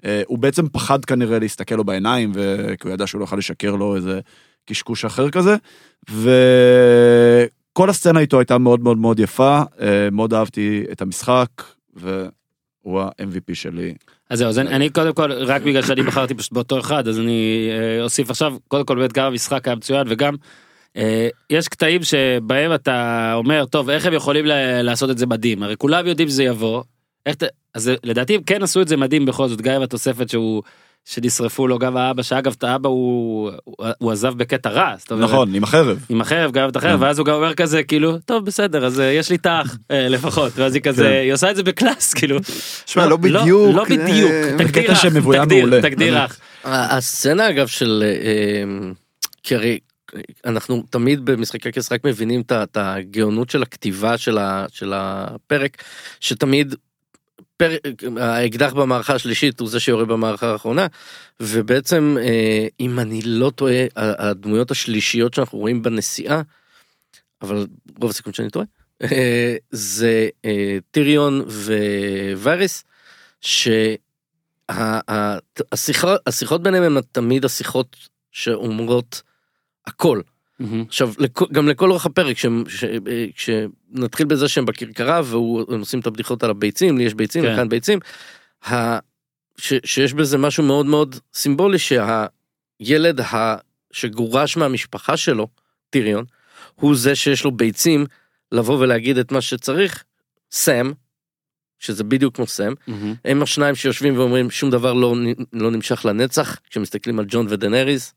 [0.06, 3.38] אה, הוא בעצם פחד כנראה להסתכל לו בעיניים, ו- כי הוא ידע שהוא לא יכול
[3.38, 4.20] לשקר לו איזה
[4.66, 5.56] קשקוש אחר כזה.
[6.10, 11.48] וכל הסצנה איתו הייתה מאוד מאוד מאוד יפה, אה, מאוד אהבתי את המשחק,
[12.86, 13.94] והוא ה-MVP שלי.
[14.30, 17.20] אז זהו, אז אני, אני קודם כל, רק בגלל שאני בחרתי פשוט באותו אחד, אז
[17.20, 20.36] אני אה, אוסיף עכשיו, קודם כל באמת גם המשחק היה מצוין, וגם
[20.98, 25.64] אה, יש קטעים שבהם אתה אומר, טוב, איך הם יכולים ל- לעשות את זה מדהים?
[25.64, 26.84] הרי כולם יודעים שזה יבוא,
[27.26, 27.44] איך ת...
[27.74, 30.64] אז לדעתי הם כן עשו את זה מדהים בכל זאת, גם עם התוספת שהוא,
[31.06, 35.64] שנשרפו לו, גם האבא, שאגב, את האבא הוא, הוא, הוא עזב בקטע רע, נכון, עם
[35.64, 36.06] החרב.
[36.10, 37.04] עם החרב גם את החרב כן.
[37.04, 40.52] ואז הוא גם אומר כזה כאילו טוב בסדר אז אה, יש לי תח אה, לפחות
[40.56, 41.10] ואז היא כזה כן.
[41.10, 42.38] היא עושה את זה בקלאס כאילו
[42.86, 45.82] שמע, לא בדיוק, לא בדיוק אה, תגדיר אח, תגדיר.
[45.82, 46.26] תגדיר.
[46.26, 46.40] אח.
[46.64, 48.04] הסצנה אגב של
[49.44, 49.80] כי הרי
[50.46, 55.84] אנחנו תמיד במשחקי כס רק מבינים את את הגאונות של הכתיבה של הפרק
[56.20, 56.76] שתמיד.
[57.58, 57.82] פרק,
[58.20, 60.88] האקדח במערכה השלישית הוא זה שיורה במערכה האחרונה
[61.40, 66.42] ובעצם אה, אם אני לא טועה הדמויות השלישיות שאנחנו רואים בנסיעה
[67.42, 67.68] אבל
[68.02, 68.66] רוב הסיכון שאני טועה
[69.04, 71.42] אה, זה אה, טיריון
[72.38, 72.84] וויריס
[73.42, 73.82] שהשיחות
[76.28, 77.98] השיחות ביניהם הן תמיד השיחות
[78.32, 79.22] שאומרות
[79.88, 80.22] הכל
[80.64, 80.84] מהמם.
[80.88, 82.38] עכשיו לכ- גם לכל אורך הפרק
[83.08, 87.54] אה, כשנתחיל בזה שהם בכרכרה והם עושים את הבדיחות על הביצים לי יש ביצים כן.
[87.54, 88.00] וכאן ביצים.
[88.70, 89.00] ה-
[89.58, 93.56] ש- שיש בזה משהו מאוד מאוד סימבולי שהילד ה-
[93.92, 95.48] שגורש מהמשפחה שלו
[95.90, 96.26] טיריון
[96.76, 98.06] הוא זה שיש לו ביצים
[98.52, 100.04] לבוא ולהגיד את מה שצריך
[100.52, 100.92] סם
[101.80, 103.14] שזה בדיוק כמו סם מהמם.
[103.26, 105.16] הם השניים שיושבים ואומרים שום דבר לא,
[105.54, 108.14] לא נמשך לנצח כשמסתכלים על ג'ון ודנריס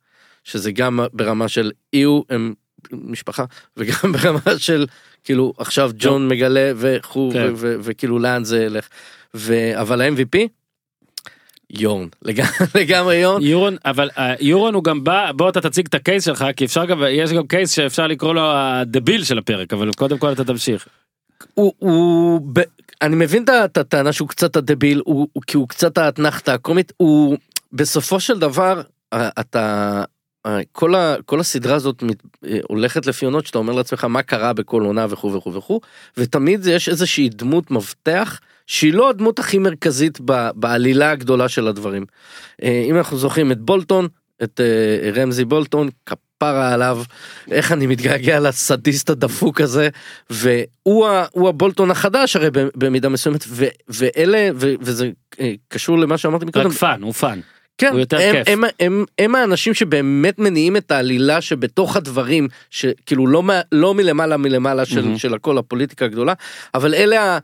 [0.46, 2.54] שזה גם ברמה של איו הם
[2.92, 3.44] משפחה
[3.76, 4.86] וגם ברמה של
[5.24, 7.52] כאילו עכשיו ג'ון מגלה וכו' כן.
[7.56, 8.88] וכאילו לאן זה ילך.
[9.34, 10.38] ו- אבל ה-MVP
[11.70, 12.08] יורן.
[12.74, 13.42] לגמרי יורן.
[13.42, 16.84] יורון אבל אה, יורון הוא גם בא בוא אתה תציג את הקייס שלך כי אפשר
[16.84, 20.86] גם יש גם קייס שאפשר לקרוא לו הדביל של הפרק אבל קודם כל אתה תמשיך.
[21.54, 22.60] הוא, הוא ב,
[23.02, 27.36] אני מבין את הטענה שהוא קצת הדביל הוא, הוא כי הוא קצת האתנחתא הקומית הוא
[27.72, 28.82] בסופו של דבר
[29.14, 30.04] אתה
[30.72, 32.02] כל, ה, כל הסדרה הזאת
[32.46, 35.80] אה, הולכת לפי עונות שאתה אומר לעצמך מה קרה בכל עונה וכו' וכו' וכו'
[36.16, 42.04] ותמיד יש איזושהי דמות מפתח שהיא לא הדמות הכי מרכזית ב, בעלילה הגדולה של הדברים.
[42.62, 44.08] אה, אם אנחנו זוכרים את בולטון
[44.42, 47.02] את אה, רמזי בולטון כפרה עליו,
[47.50, 49.88] איך אני מתגעגע לסדיסט הדפוק הזה,
[50.30, 55.10] והוא הבולטון החדש הרי במידה מסוימת, ו, ואלה, ו, וזה
[55.68, 57.40] קשור למה שאמרתי מקודם, רק fun, הוא fun.
[57.78, 58.48] כן, הוא יותר הם, כיף.
[58.48, 64.84] הם, הם, הם האנשים שבאמת מניעים את העלילה שבתוך הדברים, שכאילו לא, לא מלמעלה מלמעלה
[64.84, 65.18] של, מהמם.
[65.18, 66.32] של הכל הפוליטיקה הגדולה,
[66.74, 67.38] אבל אלה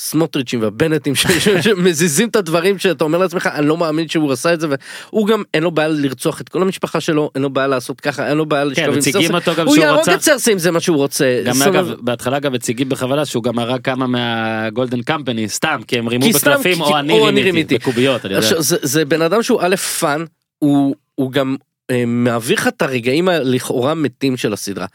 [0.00, 1.14] הסמוטריצ'ים והבנטים
[1.60, 4.66] שמזיזים את הדברים שאתה אומר לעצמך, אני לא מאמין שהוא עשה את זה,
[5.10, 8.28] והוא גם אין לו בעיה לרצוח את כל המשפחה שלו, אין לו בעיה לעשות ככה,
[8.28, 9.28] אין לו בעיה לשכב עם סרסי,
[9.66, 10.08] הוא יהרוג.
[10.08, 11.42] את סרסי אם זה מה שהוא רוצה.
[11.44, 16.08] גם אגב, בהתחלה גם מציגים בכוונה שהוא גם הרג כמה מהגולדן קמפני, סתם, כי הם
[16.08, 17.74] רימו בקלפים, או אני רימיתי.
[17.74, 18.20] בקוביות,
[18.60, 20.24] זה, בן אדם שהוא א' fun,
[20.58, 21.56] הוא, הוא גם
[21.90, 24.86] אה, מעביר לך את הרגעים הלכאורה מתים של הסדרה.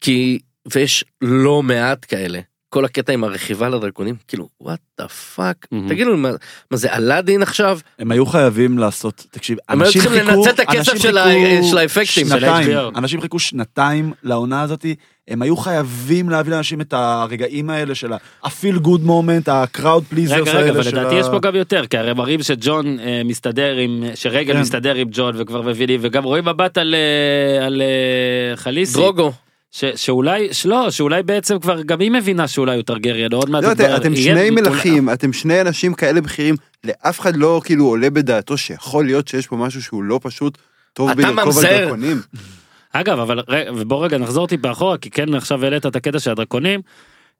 [0.00, 0.38] כי,
[0.72, 2.40] ויש לא מעט כאלה.
[2.74, 5.66] כל הקטע עם הרכיבה לדרקונים, כאילו, what the fuck.
[5.88, 6.30] תגידו, מה,
[6.70, 7.78] מה זה אלאדין עכשיו?
[7.98, 11.24] הם היו חייבים לעשות, תקשיב, הם היו אנשים צריכים לנצל את הכסף אנשים של ה-
[11.24, 12.98] חיכו של האפקטים, של שנתיים, HBO.
[12.98, 14.94] אנשים חיכו שנתיים לעונה הזאתי,
[15.28, 20.40] הם היו חייבים להביא לאנשים את הרגעים האלה של ה-feel good moment, ה-crowd pleasers רגע
[20.40, 23.22] רגע האלה אבל של לדעתי ה- יש פה גם יותר כי הרי מראים שג'ון אה,
[23.24, 24.60] מסתדר עם שרגל כן.
[24.60, 29.32] מסתדר עם ג'ון וכבר מבינים וגם רואים מבט על אה, על אה, חליסי דרוגו.
[29.74, 33.68] ש- שאולי שלא שאולי בעצם כבר גם היא מבינה שאולי הוא טרגריאן עוד מעט לא,
[33.68, 38.56] הוא אתם- שני מלכים, אתם שני אנשים כאלה בכירים, לאף אחד לא כאילו עולה בדעתו
[38.56, 40.58] שיכול להיות שיש פה משהו שהוא לא פשוט
[40.92, 41.64] טוב בלרכוב על.
[41.64, 42.20] דרקונים.
[42.92, 43.40] אגב אבל
[43.74, 46.80] ובוא רגע נחזור טיפה אחורה כי כן עכשיו העלית את הקטע של הדרקונים.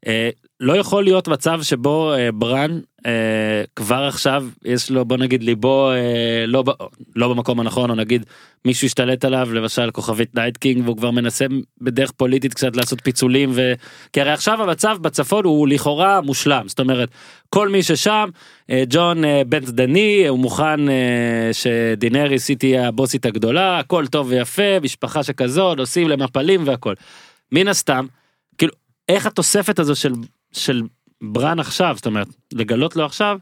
[0.06, 5.42] אה, לא יכול להיות מצב שבו אה, ברן אה, כבר עכשיו יש לו בוא נגיד
[5.42, 5.90] ליבו
[6.46, 6.64] לא,
[7.16, 8.26] לא במקום הנכון או נגיד
[8.64, 11.46] מישהו השתלט עליו למשל כוכבית נייט קינג והוא כבר מנסה
[11.80, 13.72] בדרך פוליטית קצת לעשות פיצולים ו...
[14.12, 17.08] כי הרי עכשיו המצב בצפון הוא לכאורה מושלם זאת אומרת
[17.48, 18.28] כל מי ששם
[18.70, 20.80] ג'ון בן דני הוא מוכן
[21.52, 26.94] שדינריס היא תהיה הבוסית הגדולה הכל טוב ויפה משפחה שכזאת עושים למפלים והכל.
[27.52, 28.06] מן הסתם
[29.08, 30.12] איך התוספת הזו של
[30.52, 30.82] של
[31.22, 33.38] ברן עכשיו זאת אומרת לגלות לו עכשיו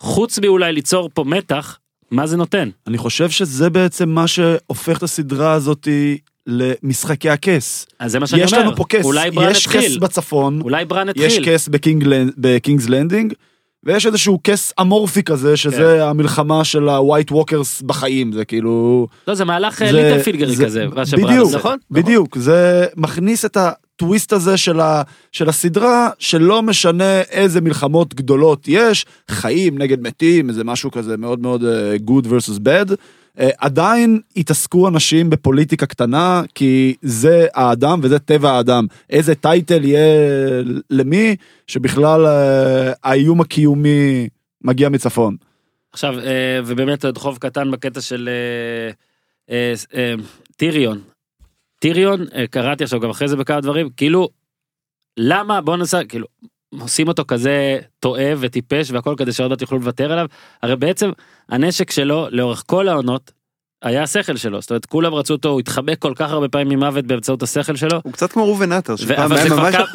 [0.00, 1.78] חוץ מאולי ליצור פה מתח
[2.10, 7.86] מה זה נותן אני חושב שזה בעצם מה שהופך את הסדרה הזאתי למשחקי הכס.
[7.98, 10.60] אז זה מה שאני יש אומר לנו פה כס, אולי ברן יש כס התחיל בצפון,
[10.60, 12.04] אולי ברן יש התחיל כס בקינג-
[12.38, 13.32] בקינגס לנדינג,
[13.84, 16.04] ויש איזשהו כס אמורפי כזה, שזה כן.
[16.08, 19.06] המלחמה של הווייט ווקרס בחיים, זה כאילו...
[19.28, 21.58] לא זה מהלך אה, ליטלפינגרי זה- כזה מה שברן בדיוק, עושה.
[21.58, 21.78] נכון?
[21.90, 23.56] בדיוק, זה מכניס את
[23.96, 25.02] הטוויסט הזה של, ה,
[25.32, 31.40] של הסדרה, שלא משנה איזה מלחמות גדולות יש, חיים נגד מתים, איזה משהו כזה מאוד
[31.40, 38.18] מאוד uh, good versus bad, uh, עדיין התעסקו אנשים בפוליטיקה קטנה, כי זה האדם וזה
[38.18, 38.86] טבע האדם.
[39.10, 42.28] איזה title יהיה למי, שבכלל uh,
[43.04, 44.28] האיום הקיומי
[44.64, 45.36] מגיע מצפון.
[45.92, 46.14] עכשיו
[46.66, 48.28] ובאמת עוד חוב קטן בקטע של
[50.56, 51.13] טיריון.
[51.84, 54.28] טיריון אה, קראתי עכשיו גם אחרי זה בכמה דברים כאילו
[55.18, 56.26] למה בוא נעשה כאילו
[56.80, 60.26] עושים אותו כזה טועה וטיפש והכל כדי שעוד מעט יוכלו לוותר עליו
[60.62, 61.10] הרי בעצם
[61.48, 63.32] הנשק שלו לאורך כל העונות
[63.82, 67.04] היה השכל שלו זאת אומרת כולם רצו אותו הוא התחבק כל כך הרבה פעמים ממוות
[67.06, 68.96] באמצעות השכל שלו הוא קצת כמו ראובן עטר,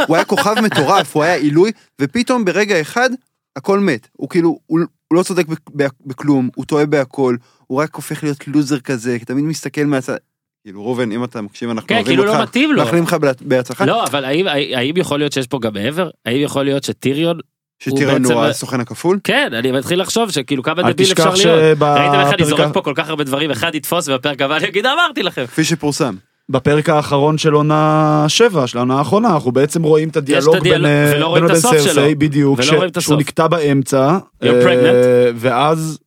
[0.07, 1.71] הוא היה כוכב מטורף, הוא היה עילוי,
[2.01, 3.09] ופתאום ברגע אחד
[3.55, 4.07] הכל מת.
[4.11, 7.35] הוא כאילו, הוא הוא לא צודק בכ- בכ- בכלום, הוא טועה בהכל,
[7.67, 10.17] הוא רק הופך להיות לוזר כזה, תמיד מסתכל מהצד.
[10.63, 13.31] כאילו ראובן, אם אתה מקשיב, אנחנו כן כאילו לא אותך, מתאים לו מאחלים לך בה-
[13.41, 13.85] בהצלחה.
[13.85, 17.39] לא אבל האם האם יכול להיות שיש פה גם מעבר האם יכול להיות שטיריון
[17.83, 19.19] שטירן בעצם- הוא הסוכן הכפול.
[19.23, 21.77] כן אני מתחיל לחשוב שכאילו כמה דביל אפשר להיות.
[21.81, 24.85] ראיתם איך אני זורק פה כל כך הרבה דברים אחד יתפוס ובפרק הבא אני אגיד
[24.85, 25.45] אמרתי לכם.
[25.45, 26.15] כפי שפורסם.
[26.49, 31.13] בפרק האחרון של עונה 7, של העונה האחרונה, אנחנו בעצם רואים את הדיאלוג בין אה,
[31.19, 32.15] לבין סרסי.
[32.15, 32.59] בדיוק,
[32.99, 33.15] שהוא.
[33.19, 35.33] נקטע באמצע, You're אה, pregnant.
[35.35, 35.99] ואז,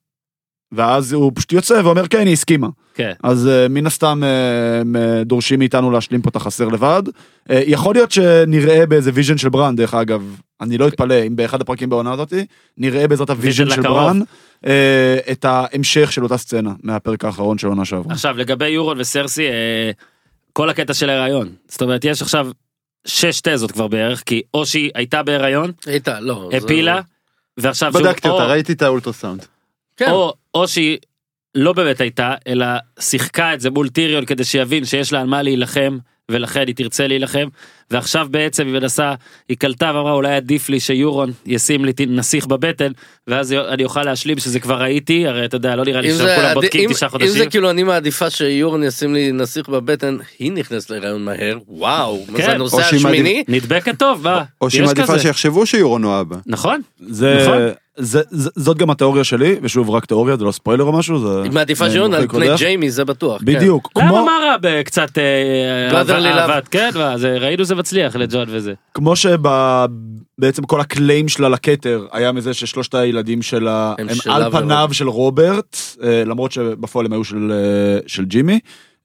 [0.72, 2.68] ואז הוא פשוט יוצא ואומר כן, היא הסכימה.
[2.94, 3.12] כן.
[3.22, 4.28] אז אה, מן הסתם אה,
[5.00, 7.02] אה, דורשים מאיתנו להשלים פה את החסר לבד.
[7.50, 11.88] יכול להיות שנראה באיזה ויז'ן של ברן, דרך אגב, אני לא אתפלא אם באחד הפרקים
[11.90, 12.46] בעונה הזאתי,
[12.78, 13.98] נראה בעזרת ה vision של לקרוב.
[13.98, 14.20] ברן,
[15.32, 18.12] את ההמשך של אותה סצנה מהפרק האחרון של עונה שעברה.
[18.12, 19.46] עכשיו לגבי יורון וסרסי
[20.52, 22.48] כל הקטע של ההיריון זאת אומרת יש עכשיו
[23.06, 26.48] שש תזות כבר בערך כי או שהיא הייתה בהיריון הייתה, לא.
[26.50, 27.00] זה- הפילה
[27.58, 29.46] ועכשיו שוב, בדקתי או- אותה, ראיתי את האולטרסאונד.
[29.96, 30.10] כן.
[30.10, 30.98] או או שהיא
[31.54, 32.66] לא באמת הייתה אלא
[33.00, 35.98] שיחקה את זה מול טיריון כדי שיבין שיש לה על מה להילחם
[36.30, 37.48] ולכן היא תרצה להילחם
[37.90, 39.14] ועכשיו בעצם היא מנסה
[39.48, 42.92] היא קלטה ואמרה אולי עדיף לי שיורון ישים לי נסיך בבטן
[43.26, 46.54] ואז אני אוכל להשלים שזה כבר ראיתי הרי אתה יודע לא נראה לי שכולם עדי-
[46.54, 47.50] בודקים תשעה אם זה חודשים.
[47.50, 52.44] כאילו אני מעדיפה שיורן ישים לי נסיך בבטן, היא נכנסת להיריון מהר, וואו, מה כן.
[52.44, 53.44] זה הנושא השמיני?
[53.48, 55.18] נדבקת טוב מה או שהיא מעדיפה.
[55.18, 56.36] שיחשבו שיורון הוא אבא.
[56.46, 57.58] נכון זה, נכון.
[57.96, 61.42] זה, זה, זאת גם התיאוריה שלי, ושוב, רק תיאוריה, זה לא ספוילר או משהו, זה...
[61.42, 62.46] היא מעדיפה שיון על פני.
[62.56, 63.38] ג'יימי זה בטוח.
[63.40, 63.44] כן.
[63.44, 66.22] בדיוק, למה כמו, מה רע בקצת אה, אהבה- love.
[66.38, 68.72] אהבת, כן, מה, זה- ראינו זה מצליח לג'ון וזה.
[68.94, 74.50] כמו שבעצם כל הקליים שלה לכתר היה מזה ששלושת הילדים שלה הם הם על.
[74.52, 78.58] פניו של רוברט, אה, למרות שבפועל הם היו של, אה, של ג'ימי,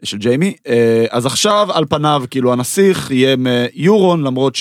[0.04, 4.56] של ג'יימי, אה, אז עכשיו על פניו כאילו הנסיך יהיה מיורון למרות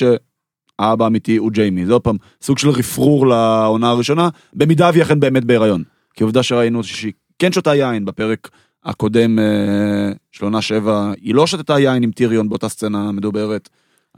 [0.81, 5.21] שהאבא האמיתי הוא ג'יימי, זה עוד פעם סוג של רפרור לעונה הראשונה, במידה והיא אכן
[5.21, 5.83] באמת בהיריון,
[6.15, 8.51] כי עובדה שראינו שהיא כן שותה יין בפרק
[8.85, 9.45] הקודם אה,
[10.33, 13.69] של עונה שבע, היא לא שתתה יין עם טיריון באותה סצנה מדוברת.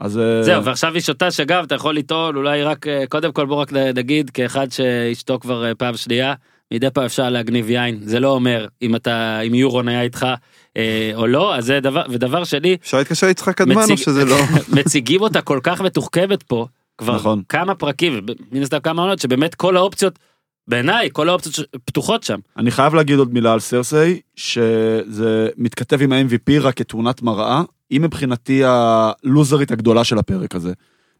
[0.01, 3.45] אז אה, זהו, ועכשיו היא שותה שגם אתה יכול לטעון, אולי רק, אה, קודם כל
[3.45, 6.33] בוא רק נגיד, כאחד שאשתו כבר פעם שנייה,
[6.73, 10.27] מדי פעם אפשר להגניב יין, זה לא אומר אם אתה, אם יורון היה איתך
[10.77, 14.37] אה, או לא, אז זה דבר, ודבר שני, אפשר להתקשר ליצחק קדמן או שזה לא?
[14.79, 17.41] מציגים אותה כל כך מתוחכמת פה, כבר נכון.
[17.49, 18.19] כמה פרקים,
[18.51, 20.19] מן הסתם כמה עונות, שבאמת כל האופציות,
[20.67, 22.39] בעיניי, כל האופציות ש- פתוחות שם.
[22.57, 27.99] אני חייב להגיד עוד מילה על סרסיי, שזה מתכתב עם ה-MVP רק כתמונת מראה, היא
[28.01, 30.73] מבחינתי הלוזרית הגדולה של הפרק הזה.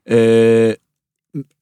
[0.10, 0.72] אה,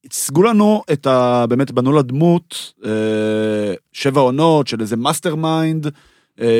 [0.04, 1.46] הציגו לנו את ה...
[1.48, 5.86] באמת בנו לה דמות, אה, שבע עונות של איזה mastermind,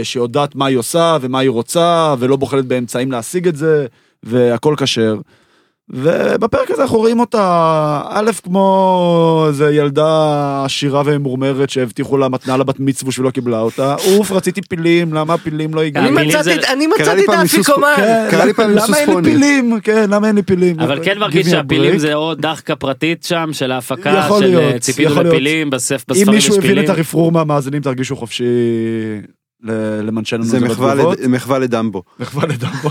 [0.02, 3.86] שיודעת מה היא עושה ומה היא רוצה, ולא בוחלת באמצעים להשיג את זה,
[4.22, 5.16] והכל כשר.
[5.90, 12.80] ובפרק הזה אנחנו רואים אותה, א', כמו איזה ילדה עשירה וממורמרת שהבטיחו לה מתנה לבת
[12.80, 16.06] מצווה שלא קיבלה אותה, אוף, רציתי פילים, למה הפילים לא הגיעו?
[16.68, 17.92] אני מצאתי את האפיקומן.
[17.96, 19.22] כן, קרה לי פעם עם למה אין לי.
[19.22, 19.80] פילים?
[19.82, 20.80] כן, למה אין לי פילים?
[20.80, 21.98] אבל כן מרגיש שהפילים.
[21.98, 25.34] זה עוד דחקה פרטית שם של ההפקה, יכול של להיות, אה, ציפינו יכול להיות.
[25.34, 26.84] לפילים, אם בספרים יש מישהו הבין פילים.
[26.84, 28.44] את הרפרור מהמאזינים, תרגישו חופשי
[29.62, 31.20] למנשן לנו את זה מחווה בתגובות.
[31.20, 32.02] לד- מחווה לדמבו.
[32.20, 32.88] מחווה לדמבו.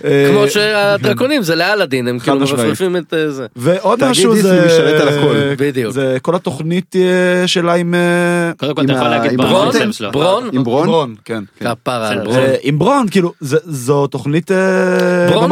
[0.00, 2.38] כמו אה, שהדרקונים זה לאלאדין הם כאילו.
[2.38, 3.46] מרפרפים את אה, זה.
[3.56, 4.64] ועוד משהו זה...
[4.66, 5.34] משתלט על הכל.
[5.58, 5.92] בדיוק.
[5.92, 7.94] זה כל התוכנית אה, שלה עם...
[8.56, 9.68] קודם כל אתה יכול להגיד ברון
[10.12, 10.50] ברון?
[10.52, 10.86] עם ברון?
[10.86, 11.44] ברון, כן.
[11.60, 12.24] כפרה על בסדר.
[12.30, 12.38] ברון.
[12.38, 14.50] אה, עם ברון, כאילו, זה- זו תוכנית
[15.30, 15.50] ברון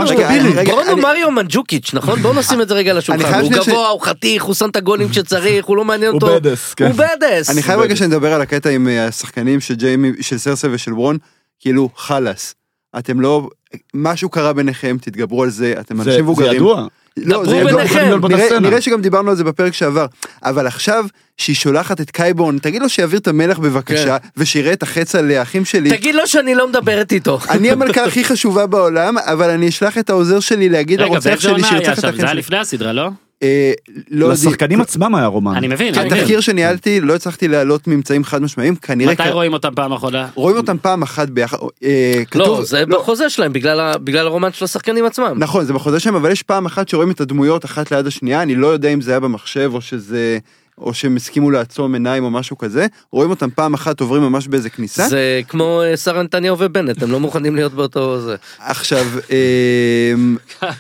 [0.89, 2.23] הוא- מריו מנג'וקיץ' נכון?
[2.23, 3.23] בואו נשים את זה רגע על השולחן.
[3.33, 6.27] חייב הוא גבוה, הוא חתיך, הוא שם את הגולים כשצריך, הוא לא מעניין הוא אותו.
[6.35, 6.87] בדס, כן.
[6.87, 7.51] הוא בדס.
[7.51, 11.19] אני חייב רגע שנדבר על הקטע עם השחקנים של ג'יימי, של סרסה ושל ברון,
[11.61, 12.55] כאילו חלאס.
[12.99, 13.49] אתם לא,
[13.95, 16.55] משהו קרה ביניכם, תתגברו על זה, אתם זה אנשים זה מבוגרים.
[16.57, 16.87] ידוע.
[17.17, 17.99] לא, זה ידוע, ביניכם.
[17.99, 18.61] נראה- באותה סצנה.
[18.61, 20.07] נראה שגם דיברנו על זה בפרק שעבר,
[20.45, 21.05] אבל עכשיו
[21.37, 25.65] שהיא שולחת את קייבון, תגיד לו שיעביר את המלח בבקשה, ושיראה את החץ על האחים
[25.65, 25.91] שלי.
[25.91, 27.39] תגיד לו שאני לא מדברת איתו.
[27.51, 31.43] אני המלכה הכי חשובה בעולם, אבל אני אשלח את העוזר שלי להגיד רגע, לרוצח באיזה
[31.43, 32.07] שלי עונה היה שירצח את שם?
[32.07, 32.39] האחים זה היה שלי.
[32.39, 33.09] לפני הסדרה, לא?
[33.43, 33.73] אה,
[34.11, 35.57] לא לשחקנים עצמם היה רומן.
[35.57, 35.95] אני מבין.
[35.95, 40.29] התחקיר שניהלתי לא הצלחתי להעלות ממצאים חד משמעיים, כנראה מתי רואים אותם פעם אחרונה?
[40.35, 45.35] רואים אותם פעם אחת ביחד, אה, לא, זה בחוזה שלהם בגלל הרומן של השחקנים עצמם.
[45.39, 48.55] נכון זה בחוזה שלהם אבל יש פעם אחת שרואים את הדמויות אחת ליד השנייה אני
[48.55, 50.39] לא יודע אם זה היה במחשב או שזה
[50.79, 54.71] או שהם הסכימו לעצום עיניים או משהו כזה רואים אותם פעם אחת עוברים ממש באיזה
[54.71, 58.37] כניסה זה כמו אה, שרה נתניהו ובנט, הם לא מוכנים להיות באותו זה.
[58.59, 60.15] עכשיו אה,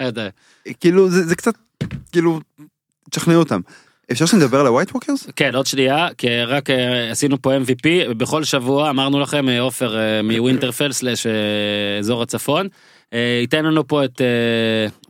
[0.00, 0.28] לא יודע.
[0.80, 1.54] כאילו זה, זה קצת
[2.12, 2.40] כאילו
[3.10, 3.60] תשכנעו אותם.
[4.12, 5.26] אפשר שנדבר על ה white walkers?
[5.36, 9.98] כן, עוד שנייה, כי רק אה, עשינו פה MVP, בכל שבוע אמרנו לכם, אה, עופר
[9.98, 11.26] אה, מווינטרפל slash
[11.98, 12.68] אזור הצפון,
[13.40, 14.20] ייתן לנו פה את,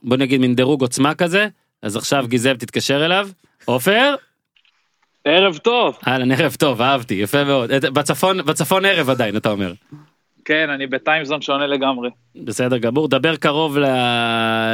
[0.02, 1.46] בוא נגיד מין דירוג עוצמה כזה,
[1.82, 3.28] אז עכשיו גיזם תתקשר אליו.
[3.64, 4.14] עופר?
[5.24, 5.96] ערב טוב.
[6.06, 7.70] אהלן, ערב טוב, אהבתי, יפה מאוד.
[7.70, 9.72] את- בצפון, בצפון ערב עדיין, אתה אומר.
[10.44, 12.10] כן, אני בטיימזון שונה לגמרי.
[12.36, 13.78] בסדר גמור, דבר קרוב.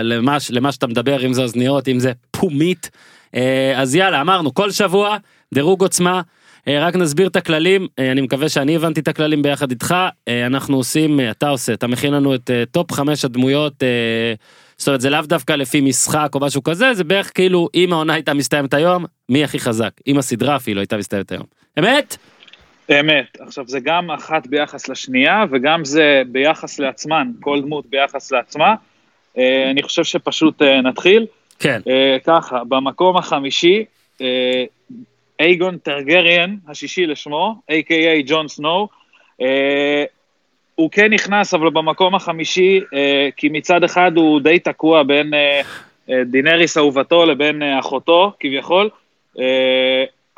[0.02, 2.90] למה, למה שאתה מדבר, אם זה אוזניות, אם זה פומית.
[3.34, 5.16] אה, אז יאללה, אמרנו, כל שבוע,
[5.54, 6.22] דירוג עוצמה.
[6.68, 9.94] אה, רק נסביר את הכללים, אה, אני מקווה שאני הבנתי את הכללים ביחד איתך.
[10.46, 13.82] אנחנו עושים, אתה עושה, אתה מכין לנו את top חמש הדמויות.
[14.78, 18.14] זאת אומרת, זה לאו דווקא לפי משחק או משהו כזה, זה בערך כאילו, אם העונה
[18.14, 19.90] הייתה מסתיימת היום, מי הכי חזק?
[20.06, 21.44] אם הסדרה אפילו הייתה מסתיימת היום.
[21.78, 22.16] אמת?
[22.90, 23.40] אמת.
[23.40, 28.74] עכשיו, זה גם אחת ביחס לשנייה, וגם זה ביחס לעצמן, כל דמות ביחס לעצמה.
[29.38, 31.26] אה, אני חושב שפשוט אה, נתחיל.
[31.58, 31.80] כן.
[31.88, 33.84] אה, ככה, במקום החמישי,
[35.40, 38.88] אייגון טרגריאן, השישי לשמו, a.k.a ג'ון סנואו.
[40.74, 42.80] הוא כן נכנס, אבל במקום החמישי,
[43.36, 45.30] כי מצד אחד הוא די תקוע בין
[46.24, 48.90] דינריס אהובתו לבין אחותו, כביכול.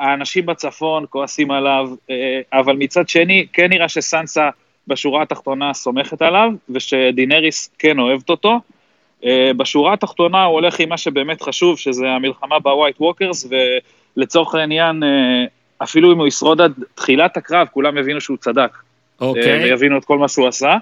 [0.01, 4.49] האנשים בצפון כועסים עליו, אה, אבל מצד שני, כן נראה שסנסה
[4.87, 8.59] בשורה התחתונה סומכת עליו, ושדינריס כן אוהבת אותו.
[9.25, 13.47] אה, בשורה התחתונה הוא הולך עם מה שבאמת חשוב, שזה המלחמה ב white walkers,
[14.17, 15.43] ולצורך העניין, אה,
[15.83, 18.77] אפילו אם הוא ישרוד עד תחילת הקרב, כולם יבינו שהוא צדק,
[19.21, 19.63] אוקיי.
[19.63, 20.77] ויבינו את כל מה שהוא עשה.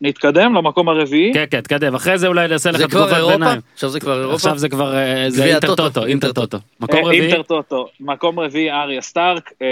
[0.00, 1.34] נתקדם למקום הרביעי.
[1.34, 1.94] כן, כן, תקדם.
[1.94, 3.32] אחרי זה אולי נעשה לך אירופה?
[3.32, 3.60] ביניים.
[3.74, 4.34] עכשיו זה כבר אירופה?
[4.34, 6.58] עכשיו זה כבר אה, זה אינטר טוטו, אינטר טוטו.
[6.80, 7.20] מקום רביעי?
[7.20, 9.52] אינטר טוטו, מקום רביעי אריה סטארק.
[9.62, 9.68] אה,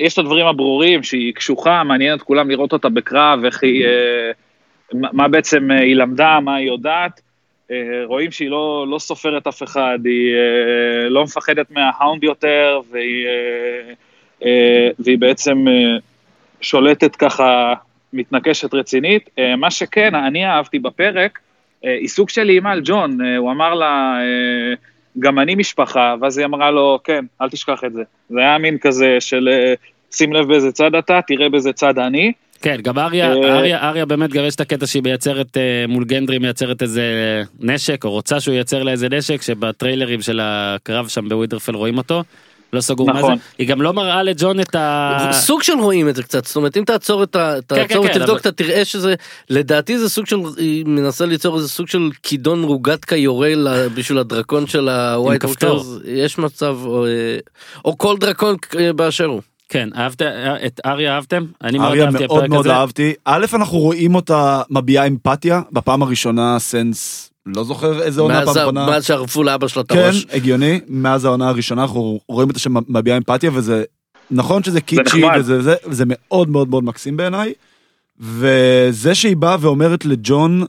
[0.00, 4.30] יש את הדברים הברורים שהיא קשוחה, מעניין את כולם לראות אותה בקרב, איך היא, אה,
[4.92, 7.20] מה בעצם היא למדה, מה היא יודעת.
[8.04, 10.34] רואים שהיא לא, לא סופרת אף אחד, היא
[11.08, 13.26] לא מפחדת מההאונד יותר, והיא,
[14.98, 15.64] והיא בעצם
[16.60, 17.74] שולטת ככה,
[18.12, 19.30] מתנקשת רצינית.
[19.38, 21.38] אה, מה שכן, אני אהבתי בפרק,
[21.84, 24.18] אה, היא סוג של אימה על ג'ון, אה, הוא אמר לה,
[25.18, 28.02] גם אני משפחה, ואז היא אמרה לו, כן, אל תשכח את זה.
[28.30, 29.48] זה היה מין כזה של
[30.12, 32.32] שים לב באיזה צד אתה, תראה באיזה צד אני.
[32.62, 35.56] כן, גם אריה, אריה, אריה באמת גם יש את הקטע שהיא מייצרת
[35.88, 37.02] מול גנדרי מייצרת איזה
[37.60, 42.22] נשק, או רוצה שהוא ייצר לה איזה נשק, שבטריילרים של הקרב שם בווינטרפל רואים אותו.
[42.72, 43.36] לא סגור מה נכון.
[43.36, 43.42] זה.
[43.58, 45.28] היא גם לא מראה לג'ון את ה...
[45.32, 47.54] סוג של רואים את זה קצת, זאת אומרת אם תעצור את ה...
[47.66, 49.14] תעצור כן, ותבדוק אבל- אתה תראה שזה,
[49.50, 53.52] לדעתי זה סוג של, היא מנסה ליצור איזה סוג של כידון רוגטקה יורה
[53.94, 55.76] בשביל הדרקון של ה white כפתור.
[55.76, 57.10] walkers, יש מצב, או, אה,
[57.84, 59.40] או כל דרקון אה, באשר הוא.
[59.68, 60.22] כן, אהבת,
[60.66, 61.44] את אריה אהבתם?
[61.62, 62.74] אני מאוד אריה אהבתי מאוד הפרק מאוד הזה.
[62.74, 63.12] אהבתי.
[63.24, 68.86] א', אנחנו רואים אותה מביעה אמפתיה, בפעם הראשונה סנס, לא זוכר איזה עונה פעם אחרונה.
[68.86, 70.26] מאז שערפו לאבא שלה את כן, הראש.
[70.32, 73.84] הגיוני, מאז העונה הראשונה אנחנו רואים אותה שמביעה אמפתיה וזה
[74.30, 75.22] נכון שזה קיצ'י.
[75.38, 77.52] וזה זה, זה מאוד מאוד מאוד מקסים בעיניי.
[78.20, 80.64] וזה שהיא באה ואומרת לג'ון,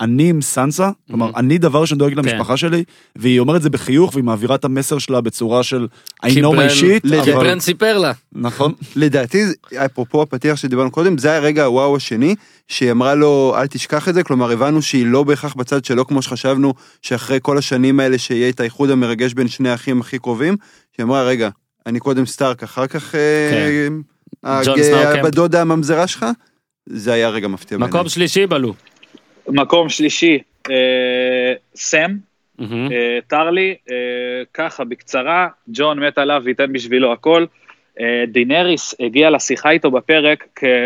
[0.00, 1.36] אני עם סנסה, כלומר Mhm.
[1.38, 2.18] אני דבר ראשון דואג כן.
[2.18, 2.84] למשפחה שלי,
[3.16, 5.86] והיא אומרת זה בחיוך והיא מעבירה את המסר שלה בצורה של
[6.24, 8.12] I know my shit, כי אבל ברן סיפר לה.
[8.32, 9.44] נכון, לדעתי,
[9.84, 12.34] אפרופו הפתיח שדיברנו קודם, זה הרגע הוואו השני,
[12.68, 16.22] שהיא אמרה לו, אל תשכח את זה, כלומר, הבנו שהיא לא בהכרח בצד שלו, כמו
[16.22, 20.56] שחשבנו, שאחרי כל השנים האלה שיהיה את האיחוד המרגש בין שני האחים הכי קרובים,
[20.96, 21.48] שהיא אמרה, רגע,
[21.86, 23.92] אני קודם סטארק, אחר כך אה, כן.
[24.64, 25.22] ג'ון סנואו, כן.
[25.22, 26.26] בת דודה הממזרה שלך,
[26.88, 27.78] זה היה רגע מפתיע.
[27.78, 28.74] מקום שלישי בלו.
[29.48, 30.38] מקום שלישי,
[30.70, 32.16] אה, סם.
[32.60, 33.96] אה, טרלי, אה,
[34.54, 37.44] ככה בקצרה, ג'ון מת עליו וייתן בשבילו הכל.
[38.00, 40.44] אה, דינריס הגיע לשיחה איתו בפרק,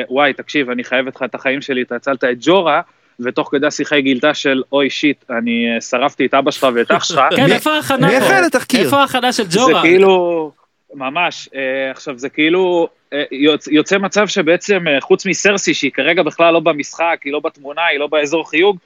[0.09, 2.81] כוואי, תקשיב, אני חייבת לך את החיים שלי, אתה הצלת את ג'ורה,
[3.21, 7.05] ותוך כדי השיחה היא גילתה של אוי שיט, אני שרפתי את אבא שלך ואת אח
[7.05, 7.21] שלך.
[7.37, 8.19] כן, איפה ההכנה פה?
[8.19, 8.85] אחראי לתחקיר?
[8.85, 9.83] איפה ההכנה של זה ג'ורה?
[9.83, 10.53] כאילו,
[10.95, 16.23] ממש, אה, עכשיו זה כאילו, אה, יוצ, יוצא מצב שבעצם אה, חוץ מסרסי שהיא כרגע
[16.23, 18.79] בכלל לא במשחק, היא לא בתמונה, היא לא באזור חיוג,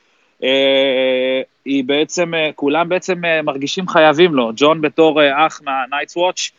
[1.64, 5.60] היא בעצם, כולם בעצם מרגישים חייבים לו, ג'ון בתור אח
[6.16, 6.50] Watch,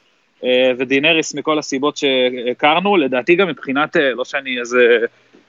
[0.44, 4.98] אה, ודינריס מכל הסיבות שהכרנו, לדעתי גם מבחינת, לא שאני איזה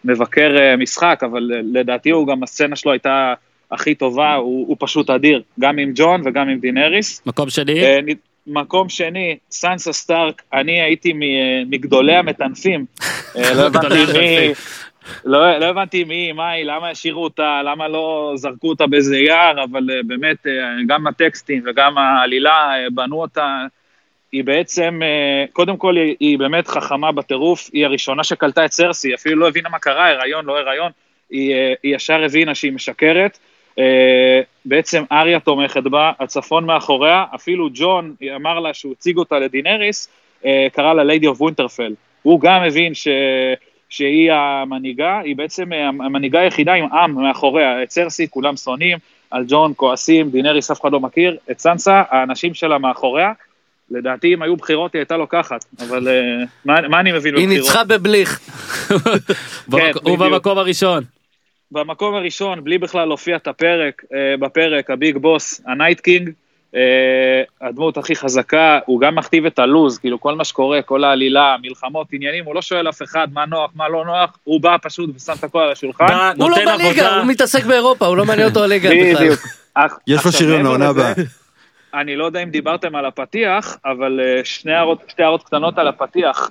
[0.05, 3.35] מבקר משחק, אבל לדעתי הוא גם הסצנה שלו הייתה
[3.71, 7.23] הכי טובה, הוא, הוא פשוט אדיר, גם עם ג'ון וגם עם דינריס.
[7.27, 7.81] מקום שני?
[8.47, 11.13] מקום שני, סנסה סטארק, אני הייתי
[11.67, 12.85] מגדולי המטנפים.
[13.37, 14.53] אה, לא הבנתי מי...
[15.25, 19.65] לא, לא הבנתי מי, מה היא, למה השאירו אותה, למה לא זרקו אותה באיזה יער,
[19.65, 20.53] אבל אה, באמת, אה,
[20.87, 23.67] גם הטקסטים וגם העלילה בנו אותה.
[24.33, 25.01] היא בעצם,
[25.53, 29.69] קודם כל היא, היא באמת חכמה בטירוף, היא הראשונה שקלטה את סרסי, אפילו לא הבינה
[29.69, 30.93] מה קרה, הריון, לא הריון,
[31.31, 33.39] היא, היא ישר הבינה שהיא משקרת.
[33.79, 40.09] אה, בעצם אריה תומכת בה, הצפון מאחוריה, אפילו ג'ון אמר לה שהוא הציג אותה לדינריס,
[40.45, 41.95] אה, קרא לה Lady of Winterfell.
[42.23, 43.09] הוא גם הבין ש...
[43.89, 48.99] שהיא המנהיגה, היא בעצם אה, המנהיגה היחידה עם עם מאחוריה, את סרסי כולם שונאים,
[49.31, 53.33] על ג'ון כועסים, דינריס אף אחד לא מכיר, את סנסה, האנשים שלה מאחוריה,
[53.91, 56.09] לדעתי אם היו בחירות היא הייתה לוקחת, אבל
[56.65, 57.67] מה, מה אני מבין היא בבחירות?
[57.67, 58.41] ניצחה בבליץ.
[59.73, 60.19] כן, הוא.
[60.19, 61.05] במקום הראשון.
[61.75, 66.31] במקום הראשון, בלי בכלל להופיע את הפרק, אה, בפרק, ה big boss, ה Night King,
[66.75, 66.81] אה,
[67.61, 72.07] הדמות הכי חזקה, הוא גם מכתיב את הלוז, כאילו כל מה שקורה, כל העלילה, מלחמות,
[72.13, 75.33] עניינים, הוא לא שואל אף אחד מה נוח, מה לא נוח, הוא בא פשוט ושם
[75.39, 76.07] את הכל על השולחן.
[76.07, 77.17] בא, הוא לא בליגה, עבודה.
[77.17, 79.29] הוא מתעסק באירופה, הוא לא מעניין אותו הליגה בכלל.
[80.07, 81.13] יש לו שריון לעונה הבאה.
[81.95, 85.89] אני לא יודע אם דיברתם על הפתיח, אבל אה, שני הערות, שתי הערות קטנות על
[85.89, 86.51] הפתיח.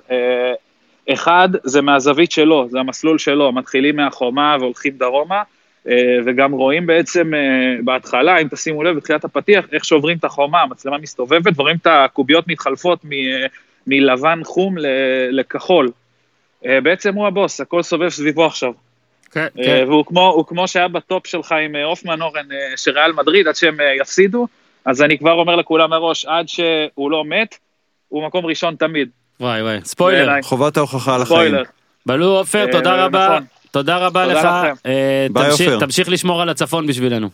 [1.12, 5.42] אחד, זה מהזווית שלו, זה המסלול שלו, מתחילים מהחומה והולכים דרומה,
[5.88, 7.40] אה, וגם רואים בעצם אה,
[7.84, 12.48] בהתחלה, אם תשימו לב, בתחילת הפתיח, איך שעוברים את החומה, המצלמה מסתובבת, ורואים את הקוביות
[12.48, 13.46] מתחלפות מ- אה,
[13.86, 14.86] מלבן חום ל-
[15.30, 15.88] לכחול.
[16.82, 18.72] בעצם הוא הבוס, הכל סובב סביבו עכשיו.
[19.30, 19.84] כן, כן.
[19.88, 23.76] והוא כמו, הוא כמו שהיה בטופ שלך עם הופמן אורן, אה, שריאל מדריד, עד שהם
[24.00, 24.46] יפסידו,
[24.84, 27.58] אז אני כבר אומר לכולם מראש, עד שהוא לא מת,
[28.08, 29.08] הוא מקום ראשון תמיד.
[29.40, 29.78] וואי וואי.
[29.84, 30.32] ספוילר.
[30.42, 31.54] חובת ההוכחה על החיים.
[32.06, 33.26] בלו עופר, אה, תודה רבה.
[33.28, 33.44] נכון.
[33.70, 34.44] תודה רבה תודה לך.
[34.44, 34.74] לכם.
[34.86, 35.86] אה, ביי, תמשיך- עופר.
[35.86, 37.28] תמשיך לשמור על הצפון בשבילנו.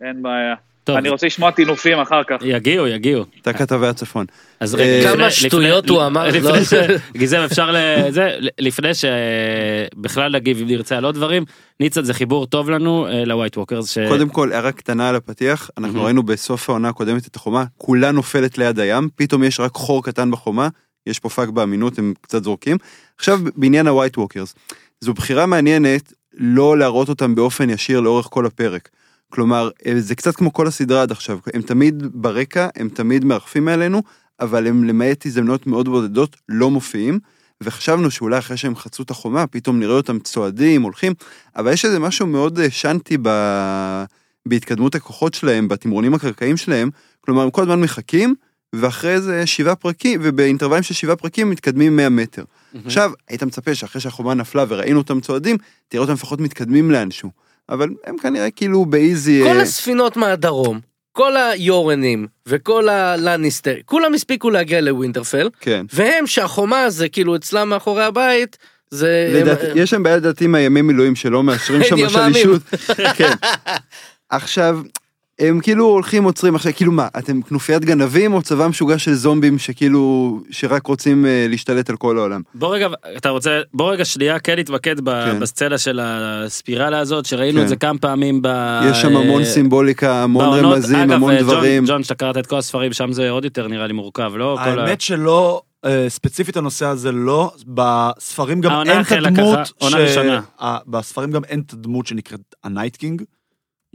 [0.00, 0.54] אין בעיה.
[0.84, 2.36] טוב, אני רוצה לשמוע טינופים אחר כך.
[2.42, 3.24] יגיעו, יגיעו.
[3.42, 4.26] אתה כתבי הצפון.
[4.60, 6.64] אז אה, רגע, כמה לפני- שטויות הוא אמר, לא?
[6.64, 6.72] ש-
[7.12, 11.44] גיזם אפשר לזה, לפני שבכלל נגיב אם נרצה על עוד דברים,
[11.80, 15.70] ניצה זה חיבור טוב לנו אה, ל white walkers, קודם כל, הערה קטנה על הפתיח,
[15.78, 16.04] אנחנו.
[16.04, 20.30] ראינו בסוף העונה הקודמת את החומה, כולה נופלת ליד הים, פתאום יש רק חור קטן
[20.30, 20.68] בחומה,
[21.06, 22.76] יש פה פאק באמינות, הם קצת זורקים.
[23.18, 24.54] עכשיו, בעניין ה white walkers,
[25.00, 28.88] זו בחירה מעניינת לא להראות אותם באופן ישיר לאורך כל הפרק.
[29.28, 33.64] כלומר, אה, זה קצת כמו כל הסדרה עד עכשיו, הם תמיד ברקע, הם תמיד מרחפים
[33.64, 34.02] מעלינו,
[34.40, 37.18] אבל הם למעט הזדמנויות מאוד בודדות לא מופיעים,
[37.62, 41.12] וחשבנו שאולי אחרי שהם חצו את החומה, פתאום נראה אותם צועדים, הולכים,
[41.56, 43.28] אבל יש איזה משהו מאוד אה, שנטי ב...
[44.46, 46.90] בהתקדמות הכוחות שלהם, בתמרונים הקרקעיים שלהם,
[47.20, 48.34] כלומר הם כל הזמן מחכים,
[48.72, 52.44] ואחרי איזה שבעה פרקים, ובאינטרוולים של שבעה פרקים מתקדמים 100 מטר.
[52.84, 55.56] עכשיו, היית מצפה שאחרי שהחומה נפלה וראינו אותם צועדים,
[55.88, 57.30] תראה אותם לפחות מתקדמים לאנשהו.
[57.68, 59.42] אבל הם כנראה כאילו באיזי...
[59.44, 60.80] כל אה, הספינות מהדרום,
[61.12, 65.86] כל היורנים וכל הלניסטר, כולם הספיקו להגיע לווינטרפל, כן.
[65.92, 68.56] והם שהחומה זה כאילו אצלם מאחורי הבית,
[68.90, 69.32] זה...
[69.34, 72.32] לדעתי, הם- יש שם בעיה לדעתי מהימי מילואים שלא מאשרים שם ימ"מים.
[72.32, 72.62] שלישות.
[73.16, 73.32] כן.
[74.30, 74.80] עכשיו,
[75.38, 79.58] הם כאילו הולכים עוצרים עכשיו, כאילו מה, אתם כנופיית גנבים או צבא משוגע של זומבים
[79.58, 82.40] שכאילו, שרק רוצים אה, להשתלט על כל העולם?
[82.54, 85.40] בוא רגע, אתה רוצה, בוא רגע שנייה כן נתמקד ב- כן.
[85.40, 87.64] בסצנה של הספירלה הזאת, שראינו כן.
[87.64, 88.48] את זה כמה פעמים ב...
[88.90, 90.74] יש שם המון אה, סימבוליקה, המון בעונות.
[90.74, 91.84] רמזים, אגב, המון אה, ג'ון- דברים.
[91.86, 94.58] ג'ון, שאתה קראת את כל הספרים, שם זה עוד יותר נראה לי מורכב, לא?
[94.64, 100.40] כל ה- האמת שלא, אה, ספציפית הנושא הזה לא, בספרים גם אין את הדמות, ראשונה.
[100.62, 103.22] אה, בספרים גם אין את הדמות שנקראת ה Night King.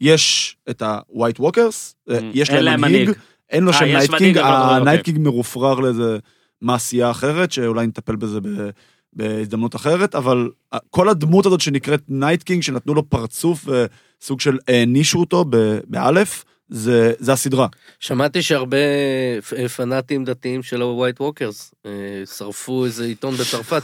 [0.01, 3.11] יש את ה white walkers, Mm, יש להם מנהיג.
[3.49, 5.03] אין לו אה, שם יש Night מנהיג, King, אבל לא- אוקיי.
[5.03, 6.17] King מרופרר לאיזה
[6.61, 8.39] מעשייה אחרת, שאולי נטפל בזה
[9.13, 13.65] בהזדמנות אחרת, אבל אה, כל הדמות הזאת שנקראת Night King, שנתנו לו פרצוף
[14.21, 15.45] וסוג של הענישו אותו
[15.87, 17.67] באלף, זה זה הסדרה.
[17.99, 18.77] שמעתי שהרבה
[19.49, 21.91] פ- פנאטים דתיים של ה-white walkers אה,
[22.37, 23.81] שרפו איזה עיתון בצרפת,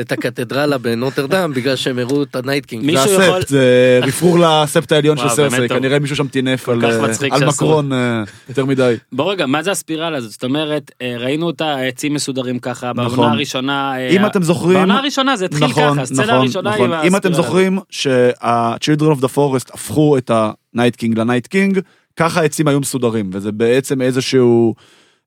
[0.00, 2.84] את הקתדרלה בנוטרדם, בגלל שהם הראו את ה Night King.
[2.84, 5.68] מישהו זה הספט, זה רפרור לספט העליון של סרסי.
[5.68, 7.46] כנראה מישהו שם טינף על אה.
[7.48, 8.94] מקרון אה, יותר מדי.
[9.12, 10.30] בוא רגע, מה זה הספירלה הזאת?
[10.30, 13.16] זאת אומרת, אה, ראינו את העצים מסודרים ככה, נכון.
[13.16, 13.92] בעונה הראשונה...
[13.98, 16.92] אה, אם אתם זוכרים, בעונה הראשונה זה התחיל נכון, ככה, הסצנה נכון, הראשונה נכון.
[16.92, 17.36] עם אם אתם הספירלה.
[17.36, 21.80] זוכרים שה-Children of the Forest הפכו את ל-Night King,
[22.16, 24.74] ככה העצים היו מסודרים, וזה בעצם איזשהו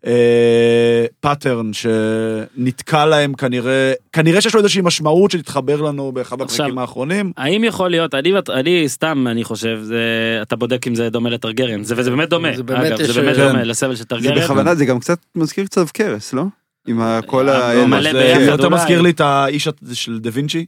[0.05, 7.31] אה, pattern שנתקע להם כנראה, כנראה שיש לו איזושהי משמעות שתתחבר לנו באחד הפרקים האחרונים.
[7.38, 9.99] האם יכול להיות, אני, אני סתם, אני חושב, זה,
[10.41, 13.21] אתה בודק אם זה דומה לטרגריאן, זה, וזה באמת דומה, זה באמת אגב, יש- זה
[13.21, 13.47] באמת כן.
[13.47, 14.43] דומה לסבל של זה טרגריאן.
[14.43, 16.43] בכוונה, זה גם קצת מזכיר צו קרס, לא?
[16.88, 18.01] עם כל אה, ה...
[18.03, 18.69] זה ביחד, יותר.
[18.69, 20.65] מזכיר לי את האיש של דה וינצ'י,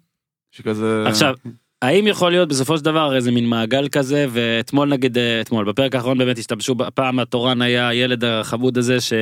[0.52, 1.04] שכזה...
[1.08, 1.34] עכשיו,
[1.82, 5.96] האם יכול להיות בסופו של דבר איזה מין מעגל כזה, ואתמול נגיד, אה, אתמול, בפרק
[5.96, 9.14] האחרון באמת השתמשו, הפעם התורן היה הילד החמוד הזה, ש...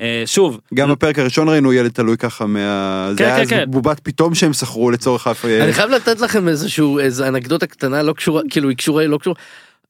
[0.00, 3.08] אה, שוב, גם בפרק הראשון ראינו ילד תלוי ככה מה...
[3.16, 3.70] כן, זה היה כן, כן.
[3.70, 5.44] בובת פתאום שהם שכרו לצורך אף...
[5.44, 9.18] אני חייב לתת לכם איזשהו, איזה אנקדוטה קטנה, לא קשורה, כאילו היא קשורה, היא לא
[9.18, 9.36] קשורה.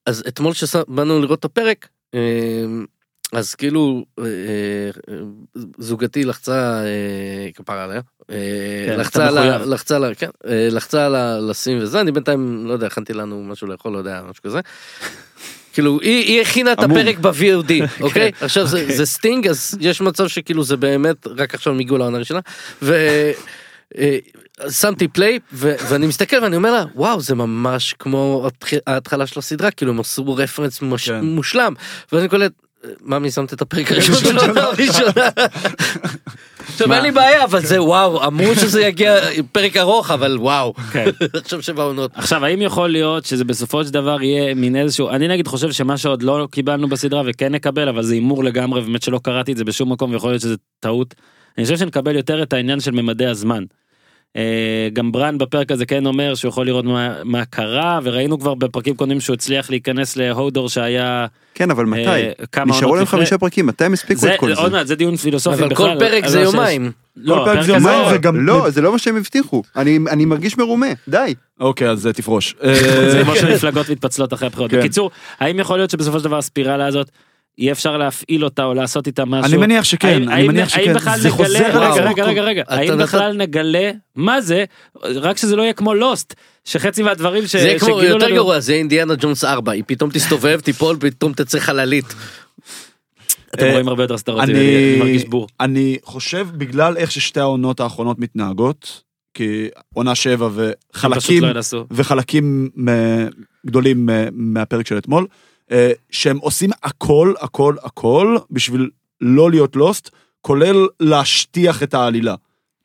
[0.07, 2.21] אז אתמול שבאנו לראות את הפרק, אה,
[3.33, 5.15] אז כאילו אה, אה,
[5.79, 8.16] זוגתי לחצה, אה, כפרה עליה, אה,
[8.99, 9.73] לחצה אתה על ה- מחויב.
[9.73, 13.13] לחצה על ה- כן, אה, לחצה על ה- לשים וזה, אני בינתיים, לא יודע, הכנתי
[13.13, 14.61] לנו משהו לאכול, לא יודע, משהו כזה.
[15.73, 16.79] כאילו היא, הכינה את.
[16.79, 18.33] הפרק ב-VOD, אוקיי?
[18.41, 22.17] עכשיו זה, זה סטינג, אז יש מצב שכאילו זה באמת רק עכשיו הם הגיעו לעונה
[22.17, 22.41] הראשונה.
[22.83, 22.97] ו...
[23.99, 24.19] אה,
[24.71, 29.71] שמתי פליי ואני מסתכל ואני אומר לה וואו זה ממש כמו התח- ההתחלה של הסדרה
[29.71, 31.21] כאילו הם עשו רפרנס כן.
[31.25, 31.75] מושלם
[32.13, 32.53] ואני קולט
[32.85, 35.29] "אה, ממי שמת את הפרק הראשון של העונה הראשונה.
[36.69, 39.17] עכשיו אין לי בעיה אבל זה וואו אמרו שזה יגיע
[39.53, 41.05] פרק ארוך אבל וואו כן.
[41.45, 42.11] עכשיו שבע עונות.
[42.15, 45.99] עכשיו האם יכול להיות שזה בסופו של דבר יהיה מין איזשהו אני נגיד חושב שמה
[45.99, 49.65] שעוד לא קיבלנו בסדרה וכן נקבל אבל זה הימור לגמרי באמת שלא קראתי את זה
[49.65, 51.15] בשום מקום ויכול להיות שזה טעות.
[51.59, 53.65] אני חושב שנקבל יותר את העניין של ממדי הזמן.
[54.37, 58.55] אה, גם ברן בפרק הזה כן אומר שהוא יכול לראות מה, מה קרה וראינו כבר
[58.55, 62.07] בפרקים קודמים שהוא הצליח להיכנס להודור שהיה כן, אבל מתי?
[62.07, 63.19] אה, כמה נשארו להם לפני.
[63.19, 64.77] חמישה פרקים, מתי הם הספיקו זה את כל עוד זה?
[64.77, 65.95] מעט זה דיון פילוסופי אבל בכלל.
[65.95, 66.55] כל פרק על זה מה שיש.
[66.55, 66.93] יומיים.
[67.17, 68.47] לא, כל פרק זה יומיים וגם...
[68.47, 69.63] לא, זה לא מה שהם הבטיחו.
[69.77, 71.35] אני אני מרגיש מרומה, די.
[71.61, 72.55] אוקיי, אז אה, תפרוש.
[72.61, 74.71] זה אה, כמו שמפלגות מתפצלות אחרי הבחירות.
[74.71, 74.79] כן.
[74.79, 75.11] בקיצור,
[75.41, 77.11] האם יכול להיות שבסופו של דבר הספירלה הזאת,
[77.59, 79.45] יהיה אפשר להפעיל אותה או לעשות איתה משהו?
[79.53, 80.95] אני מניח שכן, האם- אני האם- מניח שכן.
[80.95, 84.65] בכלל זה נגלה, חוזר על רגע, רגע, רגע, רגע, האם בכלל נגלה מה זה,
[85.05, 86.35] רק שזה לא יהיה כמו לוסט,
[86.65, 89.83] שחצי מהדברים ש- זה יהיה כמו שגילו יותר לנו, גרוע זה אינדיאנה ג'ונס 4 היא
[89.87, 92.15] פתאום תסתובב תיפול פתאום תצא חללית.
[93.55, 95.47] אתם אה, רואים הרבה יותר סדרות, אני- מרגיש בור.
[95.61, 99.03] אני חושב בגלל איך ששתי העונות האחרונות מתנהגות,
[99.35, 101.85] כי עונה שבע הם פשוט וחלקים לא.
[101.91, 103.27] וחלקים מ-
[103.67, 105.37] גדולים מ- מהפרק של אתמול, אה,
[106.11, 108.91] שהם עושים הכל, הכל, הכל בשביל
[109.21, 110.11] לא להיות לוסט,
[110.41, 112.35] כולל להשטיח את העלילה.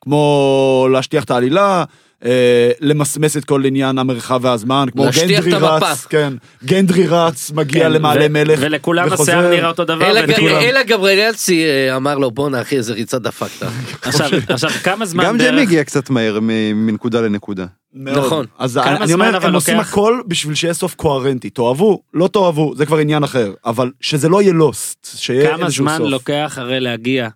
[0.00, 1.84] כמו להשטיח את העלילה,
[2.24, 5.52] אה, למסמס את כל עניין המרחב והזמן, כמו גנדרי.
[5.54, 6.32] רץ, כן,
[6.64, 9.32] גנדרי רץ, מגיע כן, למעלה ו- מלך, ולכולם וחוזר.
[9.38, 10.10] השיער נראה אותו דבר.
[10.10, 13.66] אלא וכולם- ג- אלא גבריאלצי אה, אמר לו בואנה אחי איזה ריצה דפקת.
[14.02, 15.38] עכשיו, עכשיו, כמה זמן גם.
[15.38, 17.66] ג'יימי הגיע קצת מהר מ- מנקודה לנקודה.
[17.94, 18.18] מאוד.
[18.18, 18.46] נכון.
[18.58, 19.88] אז כמה אני זמן אומר, הם עושים לוקח?
[19.88, 21.50] הכל בשביל שיהיה סוף קוהרנטי.
[21.50, 25.84] תאהבו, לא תאהבו, זה כבר עניין אחר, אבל שזה לא יהיה לוסט, שיהיה כמה איזשהו
[25.84, 26.06] זמן סוף.
[26.08, 27.28] לוקח הרי להגיע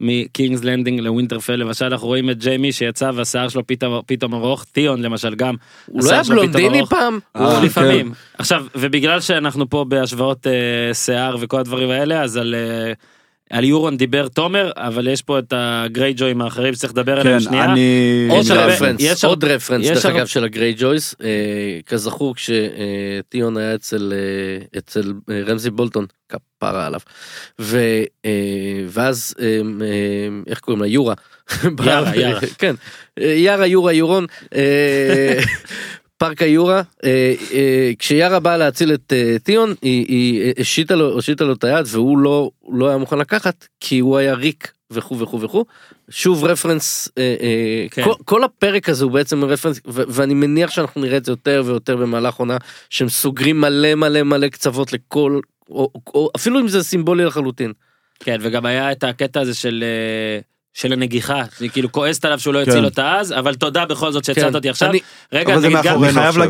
[0.00, 5.02] מקינגס לנדינג לווינטרפל למשל אנחנו רואים את ג'יימי שיצא והשיער שלו פתאום פתאום ארוך טיון
[5.02, 5.54] למשל גם.
[5.86, 6.86] הוא לא היה בלונדיני.
[6.86, 7.18] פעם?
[7.36, 12.54] אה, הוא לפעמים עכשיו ובגלל שאנחנו פה בהשוואות אה, שיער וכל הדברים האלה אז על.
[12.54, 12.92] אה,
[13.50, 17.44] על יורון דיבר תומר אבל יש פה את הגריי ג'ויים האחרים שצריך לדבר עליהם כן,
[17.44, 17.64] שנייה.
[17.64, 18.28] אני...
[18.30, 23.74] עוד רפרנס, יש עוד רפרנס יש דרך אגב של הגריי ג'ויס, אה, כזכור כשטיון היה
[23.74, 27.00] אצל אה, אצל אה, רמזי בולטון, כפרה עליו,
[27.60, 27.78] ו,
[28.24, 28.30] אה,
[28.88, 31.14] ואז אה, אה, איך קוראים לה יורה,
[31.86, 32.40] יארה, יארה.
[32.58, 32.74] כן,
[33.20, 35.38] אה, יארה יורה יורון, אה,
[36.20, 41.44] פארק היורה, אה, אה, כשיארה באה להציל את אה, טיון היא, היא השיתה לו, הושיטה
[41.44, 45.40] לו את היד והוא לא, לא היה מוכן לקחת כי הוא היה ריק וכו' וכו'
[45.40, 45.64] וכו'.
[46.10, 48.04] שוב רפרנס, אה, אה, כן.
[48.04, 51.62] כל, כל הפרק הזה הוא בעצם רפרנס ו- ואני מניח שאנחנו נראה את זה יותר
[51.66, 52.56] ויותר במהלך עונה
[52.90, 57.72] שהם סוגרים מלא מלא מלא קצוות לכל, או, או, אפילו אם זה סימבולי לחלוטין.
[58.20, 59.84] כן וגם היה את הקטע הזה של.
[59.86, 60.40] אה,
[60.74, 62.84] של הנגיחה, אני כאילו כועסת עליו שהוא לא הציל כן.
[62.84, 64.54] אותה אז, אבל תודה בכל זאת שהצלת כן.
[64.54, 64.90] אותי עכשיו.
[64.90, 64.98] אני-
[65.32, 65.82] רגע, נגיד גם-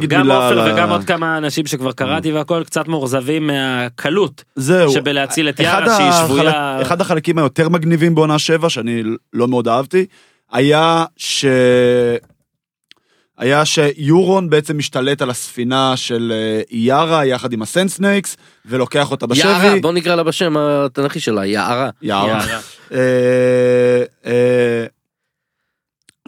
[0.09, 4.93] גם עופר ה- וגם עוד כמה אנשים שכבר קראתי והכל קצת מאוכזבים מהקלות זהו.
[4.93, 6.83] שבלהציל את אחד יארה שהיא החלק- שבויה.
[6.83, 9.03] אחד החלקים היותר מגניבים בעונה 7, שאני
[9.33, 10.07] לא מאוד אהבתי,
[10.53, 11.45] היה ש...
[13.39, 19.49] היה שיורון בעצם משתלט על הספינה של אה, איארה יחד עם הסנסנייקס, ולוקח אותה בשבי.
[19.49, 21.47] יערה, בוא נקרא לה בשם התנ"כי שלה.
[21.47, 21.91] יערה.
[22.03, 22.41] יארה.
[24.27, 24.87] אה,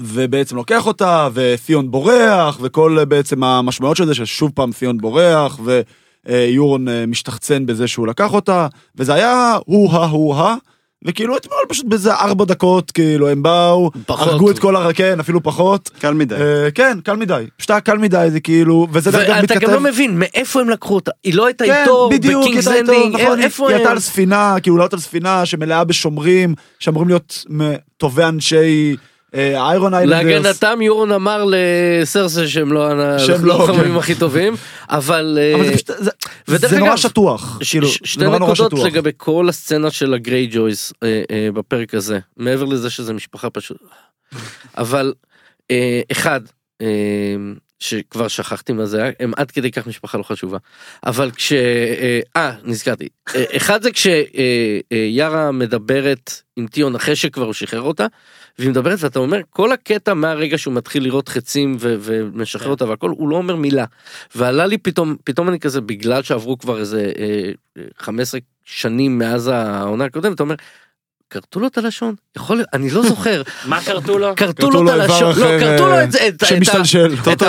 [0.01, 5.61] ובעצם לוקח אותה, ותיאון בורח, וכל אה, בעצם המשמעויות של זה, ששוב פעם תיאון בורח,
[6.24, 8.66] ויורון אה, משתחצן בזה שהוא לקח אותה,
[8.97, 10.55] וזה היה הו-הא,
[11.05, 14.28] וכאילו אתמול פשוט באיזה ארבע דקות, כאילו הם באו, פחות.
[14.28, 14.92] הרגו את כל הר...
[14.92, 15.90] כן, אפילו פחות.
[15.98, 16.34] קל מדי.
[16.34, 17.44] אה, כן, קל מדי.
[17.57, 19.66] פשוט היה קל מדי, זה כאילו, וזה דרך אגב ואתה מתכתב.
[19.66, 22.92] גם לא מבין מאיפה הם לקחו אותה, היא לא הייתה כן, איתו בדיוק, בקינגס הייתה
[22.92, 23.90] איתו, לנדינג, נכון, איפה היא הייתה?
[23.90, 27.44] על ספינה, כאילו לעלות על ספינה שמלאה בשומרים, שאמורים להיות
[27.96, 28.96] טובי אנשי
[29.34, 30.44] איירון איילנדרס.
[30.44, 33.98] להגנתם יורון אמר לסרסה שהם לא שהם לא לא.
[33.98, 34.54] הכי טובים,
[34.90, 35.72] אבל אה,
[36.46, 38.72] זה נורא שטוח, כאילו, שתי נקודות.
[38.72, 43.78] לגבי כל הסצנה של הגריי ג'ויס אה, אה, בפרק הזה, מעבר לזה שזה משפחה פשוט.
[44.76, 45.12] אבל
[45.70, 46.40] אה, אחד,
[46.82, 46.86] אה,
[47.82, 50.58] שכבר שכחתי מה זה היה, הם עד כדי כך משפחה לא חשובה.
[51.06, 51.52] אבל כש...
[51.52, 53.08] אה, אה, נזכרתי.
[53.34, 58.06] אה, אחד זה כשיארה מדברת עם טיון אחרי שכבר הוא שחרר אותה,
[58.59, 62.70] והיא מדברת ואתה אומר, כל הקטע מהרגע שהוא מתחיל לראות חצים ו- ומשחרר כן.
[62.70, 63.84] אותה והכל, הוא לא אומר מילה.
[64.34, 69.48] ועלה לי פתאום, פתאום אני כזה, בגלל שעברו כבר איזה אה, אה, 15 שנים מאז
[69.48, 70.55] העונה הקודמת, אתה אומר,
[71.30, 72.14] כרתו לו את הלשון?
[72.36, 73.42] יכול להיות, אני לא זוכר.
[73.66, 74.36] מה כרתו לו?
[74.36, 77.14] כרתו לו את הלשון, לא, כרתו לו אה, את זה, את- ה- שמשתלשל.
[77.14, 77.46] את טוטו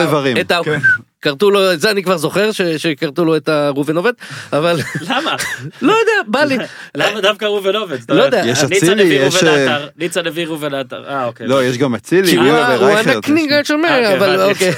[1.23, 4.11] כרתו לו את זה אני כבר זוכר ש- שכרתו לו את הראובן עובד
[4.53, 5.35] אבל למה?
[5.81, 6.57] לא יודע בא לי
[6.95, 7.97] למה דווקא ראובן עובד?
[8.09, 11.47] לא יודע, יש אצילי, יש, אה, ניצן הביא ראובן עטר, אה אוקיי.
[11.47, 13.15] לא, יש גם אצילי, הוא ויולה ה- הוא ורייכרד.
[13.15, 14.41] הנקנינג שומר אוקיי, אבל.
[14.41, 14.71] אוקיי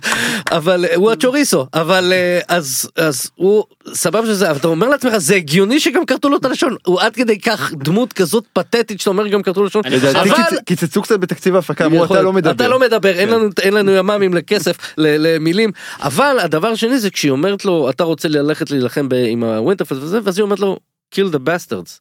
[0.58, 3.64] אבל אה, הוא הצ'וריסו אבל אה, אז אז הוא
[3.94, 7.14] סבבה שזה אבל אתה אומר לעצמך זה הגיוני שגם כרתו לו את הלשון הוא עד
[7.14, 11.02] כדי כך דמות כזאת פתטית שאתה אומר גם כרתו לו לשון לדעתי אבל קיצ- קיצצו
[11.02, 12.22] קצת בתקציב ההפקה, אמרו יכול אתה.
[12.24, 12.50] לא מדבר.
[12.50, 13.34] אתה לא מדבר, אין כן.
[13.34, 15.70] לנו, אין לנו ימ"מים לכסף, למילים,
[16.00, 20.20] אבל הדבר השני זה כשהיא אומרת לו, אתה רוצה ללכת להילחם ב- עם הווינטרפלד וזה,
[20.24, 20.78] ואז היא אומרת לו,
[21.14, 21.98] kill the bastards.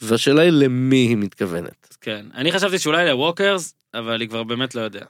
[0.00, 1.96] והשאלה היא למי היא מתכוונת.
[2.00, 5.04] כן, אני חשבתי שאולי לווקרס, אבל היא כבר באמת לא יודע.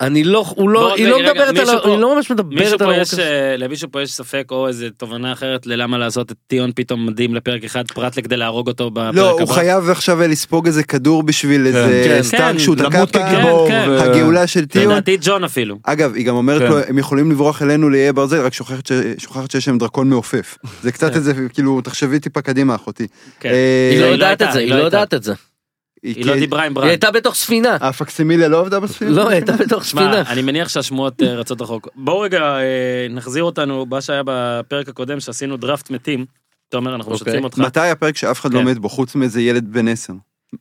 [0.00, 2.30] אני לא, הוא לא, בוא, היא רגע, לא רגע, מדברת על, פה- היא לא ממש
[2.30, 3.18] מדברת על הווקרס.
[3.18, 7.34] אה, למישהו פה יש ספק או איזה תובנה אחרת ללמה לעשות את טיון פתאום מדהים
[7.34, 9.20] לפרק אחד פרט לכדי להרוג אותו בפרק הבא.
[9.20, 12.22] לא, הוא חייב עכשיו לספוג איזה כדור בשביל איזה כן.
[12.22, 13.68] סטאר כן, שהוא תקע פעם.
[13.68, 14.92] כן, הגאולה של טיון.
[14.92, 15.76] לדעתי ג'ון אפילו.
[15.84, 16.68] אגב, היא גם אומרת כן.
[16.68, 20.58] לו, הם יכולים לברוח אלינו לאיי ברזל, רק שוכחת ש- שוכחת שיש להם דרקון מעופף.
[20.82, 23.06] זה קצת איזה, כאילו, תחשבי טיפה קדימה, אחותי.
[23.40, 23.48] כן.
[23.48, 24.82] אה, היא לא היא לא יודעת את זה, היא לא לא.
[24.84, 25.32] יודעת את זה.
[26.02, 26.88] היא לא כן- דיברה עם היא ברן.
[26.88, 27.76] הייתה בתוך ספינה.
[27.80, 29.10] הפקסימיליה לא עבדה בספינה?
[29.10, 30.20] לא, היא הייתה בתוך ספינה.
[30.20, 31.88] אני מניח שהשמועות אה, רצות רחוק.
[31.94, 32.62] בואו רגע אה,
[33.10, 36.26] נחזיר אותנו, מה שהיה בפרק הקודם שעשינו דראפט מתים.
[36.68, 37.24] תומר, אנחנו אוקיי.
[37.24, 37.58] משתפים אותך.
[37.58, 38.64] מתי הפרק שאף אחד לא כן.
[38.66, 40.12] מת בו, חוץ מאיזה ילד בן עשר?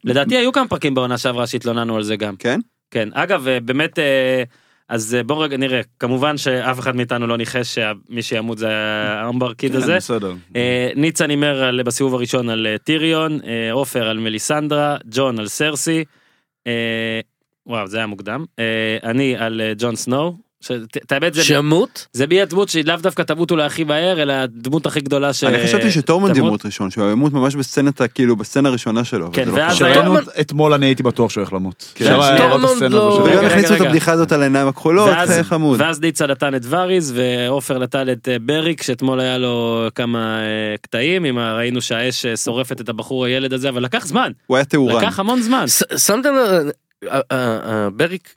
[0.04, 2.36] לדעתי היו כמה פרקים בעונה שעברה שהתלוננו על זה גם.
[2.36, 2.60] כן?
[2.92, 4.44] כן, אגב, אה, באמת, אה,
[4.90, 9.54] אז אה, בואו רגע נראה, כמובן שאף אחד מאיתנו לא ניחש שמי שימות זה ה-Umber
[9.54, 9.98] kid כן, הזה.
[10.56, 13.40] אה, ניצן הימר בסיבוב הראשון על אה, טיריון,
[13.72, 16.04] עופר על מליסנדרה, ג'ון על סרסי,
[17.66, 18.46] וואו זה היה מוקדם,
[19.04, 22.08] אני על ג'ון סנואו, ש- ת- את האמת זה שמות?
[22.14, 25.44] זה בי הדמות שהיא לאו דווקא תמות אולי הכי מהר, אלא הדמות הכי גדולה ש...
[25.44, 26.48] אני חשבתי שטורמונד תמות.
[26.48, 29.30] ימות ראשון, שהוא ימות ממש בסצנת, כאילו, בסצנה הראשונה שלו.
[29.34, 31.92] כן, לא ואז טורמונד- אתמול אני הייתי בטוח שהוא הולך למות.
[31.96, 32.06] כן.
[32.06, 33.86] את לא- וגם רגע, הכניסו את רגע.
[33.90, 35.10] הבדיחה הזאת על העיניים הכחולות,
[35.44, 35.82] חמוד.
[35.82, 40.46] ואז ניצן נתן את וריז ועופר נתן את אה, בריק שאתמול היה לו כמה אה,
[40.82, 44.66] קטעים עם ראינו שהאש אה, שורפת את הבחור הילד הזה אבל לקח זמן הוא היה
[44.66, 44.96] תאורן.
[45.04, 45.66] לקח המון זמן
[45.98, 46.30] שמתם
[47.94, 48.36] בריק,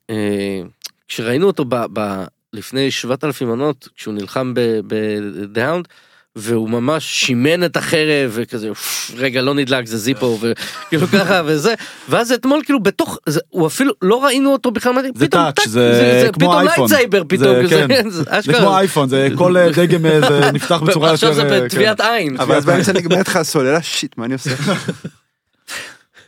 [1.11, 4.53] כשראינו אותו ב- ב- לפני 7,000 עונות, כשהוא נלחם
[4.87, 5.89] בהאונד,
[6.37, 11.75] והוא ממש שימן את החרב וכזה "אוף, רגע לא נדלק זה זיפו וכאילו ככה וזה
[12.09, 15.69] ואז אתמול כאילו בתוך זה הוא אפילו לא ראינו אותו בכלל זה פתאום touch, טאק,
[15.69, 16.89] זה כמו פתאום אייפון.
[16.91, 18.11] lightsaber פתאום זה- כן.
[18.11, 18.59] זה זה אשכרה.
[18.61, 21.15] כמו אייפון, זה כל אה, דגם אה, זה נפתח בצורה יותר...
[21.29, 22.07] עכשיו זה אה, בטביעת כן.
[22.13, 24.51] עין אבל אז באמצע נגמרת לך הסוללה, שיט, מה אני עושה?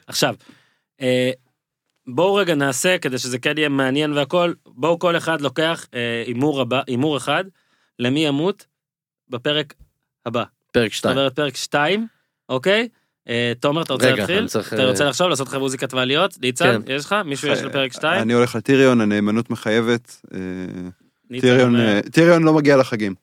[0.06, 0.34] עכשיו
[2.06, 6.60] בואו רגע נעשה כדי שזה כן יהיה מעניין והכל בואו כל אחד לוקח אה, הימור
[6.60, 7.44] הבא הימור אחד
[7.98, 8.66] למי ימות
[9.28, 9.74] בפרק
[10.26, 12.06] הבא פרק זאת 2 אומרת פרק 2
[12.48, 12.88] אוקיי
[13.28, 16.34] אה, תומר אתה רוצה רגע, להתחיל צריך, אתה אה, רוצה לחשוב לעשות לך מוזיקת מעליות
[16.42, 16.92] ניצן כן.
[16.92, 20.20] יש לך מישהו יש לפרק 2 אני הולך לטיריון, הנאמנות מחייבת.
[20.34, 20.38] אה,
[21.40, 23.14] טיריון, אומר- אה, טיריון לא מגיע לחגים.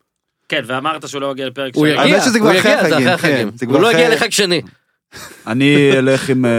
[0.49, 1.99] כן ואמרת שהוא לא מגיע לפרק הוא שלוש.
[1.99, 3.57] יגיע, האמת שזה כבר הוא אחרי יגיע, זה החגים, אחרי כן, החגים.
[3.57, 4.61] זה הוא לא יגיע לחג שני.
[5.47, 6.51] אני אלך עם אה,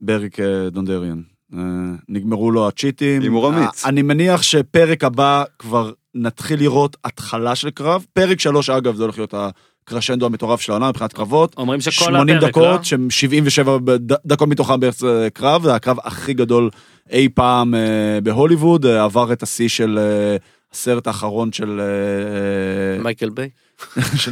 [0.00, 1.20] בריק אה, דונדריאן.
[1.54, 1.60] אה,
[2.08, 3.22] נגמרו לו הצ'יטים.
[3.22, 3.84] הימור אמיץ.
[3.84, 8.04] אה, אני מניח שפרק הבא כבר נתחיל לראות התחלה של קרב.
[8.12, 11.54] פרק שלוש אגב זה הולך להיות הקרשנדו המטורף של העונה מבחינת קרבות.
[11.58, 12.82] אומרים שכל 80 הפרק, דקות, לא?
[12.82, 16.70] שהם 77 בד- דקות מתוכם בערך זה קרב, זה הקרב הכי גדול
[17.10, 17.74] אי פעם
[18.22, 19.98] בהוליווד, עבר את השיא של
[20.72, 21.80] הסרט האחרון של...
[23.02, 23.48] מייקל ביי.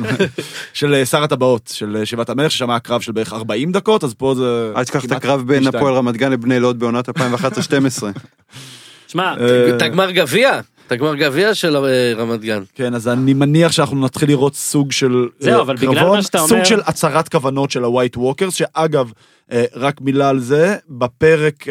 [0.73, 4.05] של- אה, שר הטבעות, של אה, שיבת המלך, ששם היה קרב של בערך 40 דקות,
[4.05, 4.73] אז פה זה...
[4.77, 5.67] אל תשכח את הקרב בין.
[5.67, 7.13] הפועל רמת גן לבני לוד בעונת 2011-2012.
[9.09, 11.77] שמע, אה, את הגמר גביע, את הגמר גביע של
[12.17, 12.63] רמת גן.
[12.75, 16.39] כן, אז אני מניח שאנחנו נתחיל לראות סוג של זהו, אבל בגלל קרבון, מה שאתה
[16.39, 19.11] סוג של הצהרת כוונות של הווייט ווקרס, שאגב,
[19.75, 21.65] רק מילה על זה, בפרק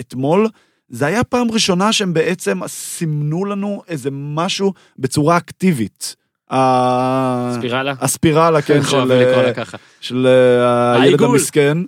[0.00, 0.48] אתמול,
[0.88, 6.16] זה היה פעם ראשונה שהם בעצם סימנו לנו איזה משהו בצורה אקטיבית.
[6.50, 7.94] ה- ספירלה?
[8.00, 8.80] הספירלה, כן,
[10.00, 11.22] של, אה, אה, הילד.
[11.22, 11.78] המסכן.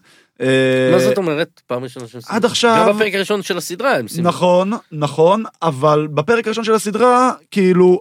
[0.40, 1.61] אה, מה זאת אומרת?
[1.66, 4.28] פעם ראשונה שהם עד עכשיו- גם בפרק הראשון של הסדרה הם סימנו.
[4.28, 8.00] נכון, נכון, אבל בפרק הראשון של הסדרה, כאילו,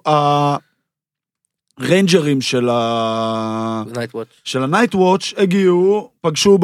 [1.80, 3.84] הריינג'רים של ה...
[4.44, 6.58] של הנייט וואץ' הגיעו, פגשו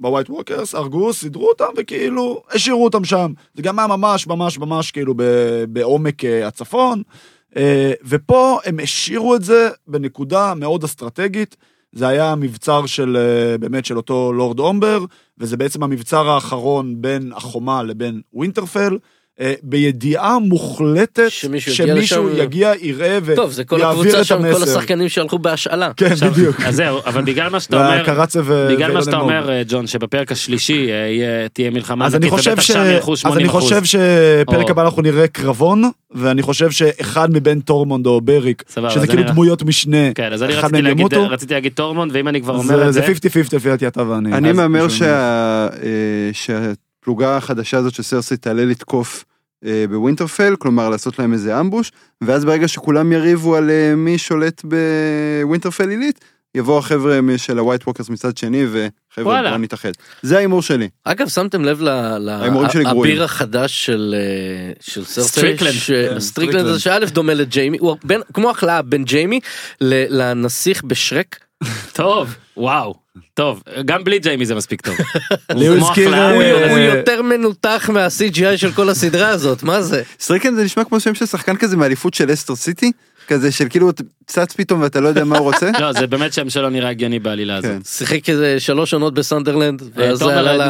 [0.00, 3.32] בווייט ווקרס, הרגו, סידרו אותם וכאילו השאירו אותם שם.
[3.54, 7.02] זה גם היה ממש ממש ממש כאילו ב- בעומק הצפון.
[7.56, 11.56] אה, ופה הם השאירו את זה בנקודה מאוד אסטרטגית.
[11.92, 15.04] זה היה המבצר של אה, באמת של אותו לורד אומבר,
[15.38, 18.98] וזה בעצם המבצר האחרון בין החומה לבין ווינטרפל.
[19.40, 22.42] אה, בידיעה מוחלטת שמישהו יגיע שמישהו לשם.
[22.42, 24.22] יגיע, יראה ויעביר את טוב, זה כל הקבוצה המסר.
[24.22, 25.90] שם, כל השחקנים שהלכו בהשאלה.
[25.96, 26.60] כן, עכשיו, בדיוק.
[26.60, 28.02] אז זהו, אבל בגלל מה שאתה אומר,
[28.44, 28.68] ו...
[28.72, 29.16] בגלל מה שאתה.
[29.16, 32.70] אומר, אה, ג'ון, שבפרק השלישי אה, יהיה- תהיה מלחמה אז אני חושב ש...
[32.70, 32.76] אז
[33.18, 38.20] 80 אני חושב שפרק או- הבא אנחנו נראה קרבון, ואני חושב שאחד מבין טורמונד או
[38.20, 40.82] בריק, שזה כאילו דמויות משנה, כן, אז אני רציתי
[41.54, 44.32] להגיד, טורמונד, ואם אני כבר אומר אה, את זה זה, 50-50 לפי דעתי אתה ואני.
[44.32, 45.68] אני מהמר שה-
[47.04, 49.24] שהפלוגה החדשה הזאת של סרסי תעלה לתקוף
[49.64, 54.62] אה, בווינטרפל, כלומר לעשות להם איזה אמבוש, ואז ברגע שכולם יריבו על אה, מי שולט
[54.64, 56.20] בווינטרפל עילית,
[56.54, 59.42] יבואו החבר'ה של הווייט ווקרס מצד שני, וחבר'ה.
[59.42, 59.90] בואו נתאחד.
[60.22, 60.88] זה ההימור שלי.
[61.04, 61.88] אגב, שמתם לב ל-
[62.18, 63.12] ל- ההימורים שלי גרועים.
[63.12, 65.28] הביר החדש של אה, של סרסי?
[65.28, 65.72] סטריקלנד.
[65.72, 69.40] ש- כן, סטריקלנד זה שא' דומה לג'יימי, הוא בין- כמו החלאה בין ג'יימי
[69.80, 71.38] ל- לנסיך בשרק.
[71.92, 72.94] טוב, וואו,
[73.34, 74.94] טוב, גם בלי ג'יימי זה מספיק טוב.
[76.34, 80.02] הוא אה, יותר מנותח מה-CGI של כל הסדרה הזאת, מה זה?
[80.20, 82.92] סטריקלנד זה נשמע כמו שם של שחקן כזה מאליפות של לסטר סיטי,
[83.28, 83.90] כזה של כאילו
[84.26, 85.70] צץ פתאום ואתה לא יודע מה הוא רוצה.
[85.80, 87.70] לא, זה באמת שם שלא נראה הגיוני בעלילה הזאת.
[87.70, 87.78] כן.
[87.84, 89.82] שיחק איזה שלוש עונות בסנדרלנד.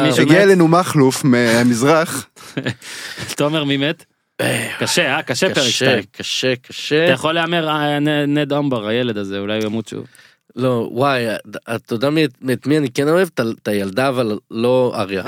[0.03, 0.43] מישהו- הגיע?
[0.43, 2.27] אלינו מכלוף מהמזרח,
[3.37, 4.05] תומר מי מת?
[4.79, 5.21] קשה, אה?
[5.23, 6.03] קשה פרק קשה, 2.
[6.11, 7.05] קשה, קשה.
[7.05, 10.05] אתה יכול להמר אה, נד אמבר, הילד הזה, אולי הוא ימות שוב.
[10.55, 11.25] לא, וואי,
[11.75, 13.27] אתה יודע מי- את מי אני כן אוהב?
[13.61, 15.23] את הילדה, אבל לא אריה.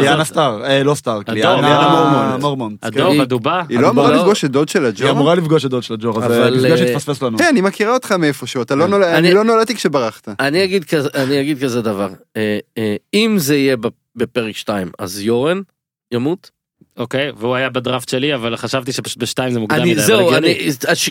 [0.00, 2.80] ליאנה סטאר, אה, לא סטאר, ליאנה מורמונט.
[2.80, 2.86] כן.
[2.86, 3.62] הדוב, היא- הדובה.
[3.68, 4.16] היא לא אמורה לא.
[4.16, 5.10] לפגוש את דוד שלה, היא ג'ו?
[5.10, 7.38] אמורה לפגוש את דוד של הג'ור, אז אבל, מפגש אה, שהתפספס לנו.
[7.38, 10.28] כן, אני מכירה אותך מאיפשהו, לא נולד- אני- לא נולדתי כשברחת.
[10.40, 14.90] אני אגיד כזה, אני אגיד כזה דבר, אה, אה, אם זה יהיה בפ- בפרק 2
[14.98, 15.60] אז יורן
[16.14, 16.50] ימות,
[16.96, 20.02] אוקיי, והוא היה בדראפט שלי, אבל חשבתי שפשוט בשתיים זה מוקדם אני מדי.
[20.02, 20.30] זהו,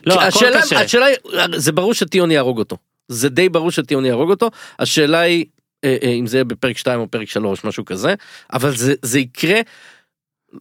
[0.06, 1.18] לא, השאלה, היא,
[1.56, 2.78] זה ברור שתיאון יהרוג אותו.
[3.08, 4.50] זה די ברור שתיאון יהרוג אותו.
[4.80, 5.46] השאלה היא
[5.84, 8.14] אה, אה, אם זה יהיה בפרק 2 או פרק 3 משהו כזה,
[8.54, 9.60] אבל זה, זה יקרה.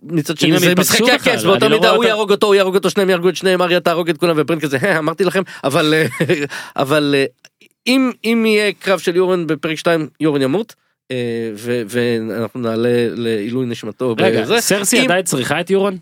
[0.03, 3.11] מצד שני זה משחקי הכס באותה לא מידה הוא יהרוג אותו הוא יהרוג אותו שניהם
[3.11, 6.07] יהרגו את שניהם אריה תהרוג את כולם ובראן כזה "אה, אמרתי לכם אבל אה,
[6.77, 7.25] אבל אה,
[7.87, 10.75] אם אם יהיה קרב של יורון בפרק 2 יורון ימות
[11.11, 11.17] אה,
[11.89, 14.15] ואנחנו נעלה לעילוי נשמתו.
[14.19, 14.61] רגע.
[14.61, 15.99] סרסי עדיין צריכה את יורון?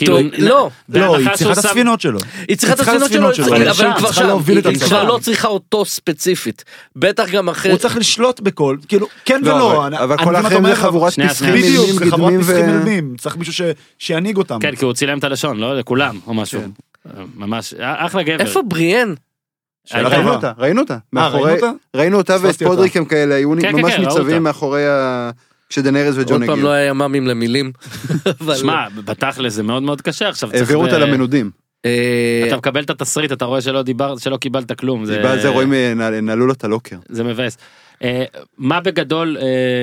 [0.00, 2.18] כאילו, לא, לא, היא צריכה את הספינות שלו.
[2.48, 4.78] היא צריכה את הספינות שלו, אבל היא כבר צריכה שם, להוביל את היא.
[4.78, 6.64] כבר לא צריכה אותו ספציפית.
[6.96, 7.72] בטח גם אחרי...
[7.72, 9.86] הוא צריך לשלוט בכל, כאילו, כן לא, ולא.
[9.86, 13.18] אבל- כל האחרים זה חבורת פסחים אילמים פסחים ו...
[13.18, 13.64] צריך מישהו
[13.98, 14.58] שינהיג אותם.
[14.60, 16.60] כן, כי הוא צילם את הלשון, לא לכולם, או משהו.
[16.60, 16.70] כן.
[17.36, 18.40] ממש, אחלה גבר.
[18.40, 19.14] איפה בריאן?
[19.94, 20.32] ראינו.
[20.32, 20.98] אותה, ראינו אותה.
[21.16, 21.28] אה,
[21.94, 22.36] ראינו אותה?
[22.40, 22.62] ואת.
[22.62, 24.00] פודריק הם כאלה, היו כן, ממש כן.
[24.00, 25.30] ניצבים מאחורי ה...
[25.70, 26.68] כשדנרס וג'ון עוד פעם הגיעו.
[26.68, 27.72] לא היה ימ"מים למילים.
[28.60, 30.50] שמע, בתכלס זה מאוד מאוד קשה עכשיו.
[30.54, 31.50] העבירו אותה למנודים.
[31.84, 35.04] אה, אתה מקבל את התסריט, אתה רואה שלא דיברת, שלא קיבלת כלום.
[35.04, 36.96] זה- רואים, אה, נעלו לו את הלוקר.
[37.08, 37.58] זה מבאס.
[38.04, 38.24] אה,
[38.58, 39.36] מה בגדול,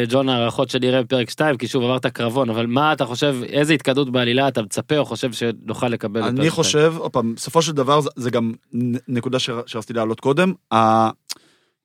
[0.10, 4.10] ג'ון, ההערכות שנראה בפרק 2, כי שוב עברת קרבון, אבל מה אתה חושב, איזה התקדמות
[4.12, 6.50] בעלילה אתה מצפה או חושב שנוכל לקבל אני 2?
[6.52, 8.54] חושב, עוד פעם, בסופו של דבר זה- גם
[9.08, 10.54] נקודה שרציתי להעלות קודם.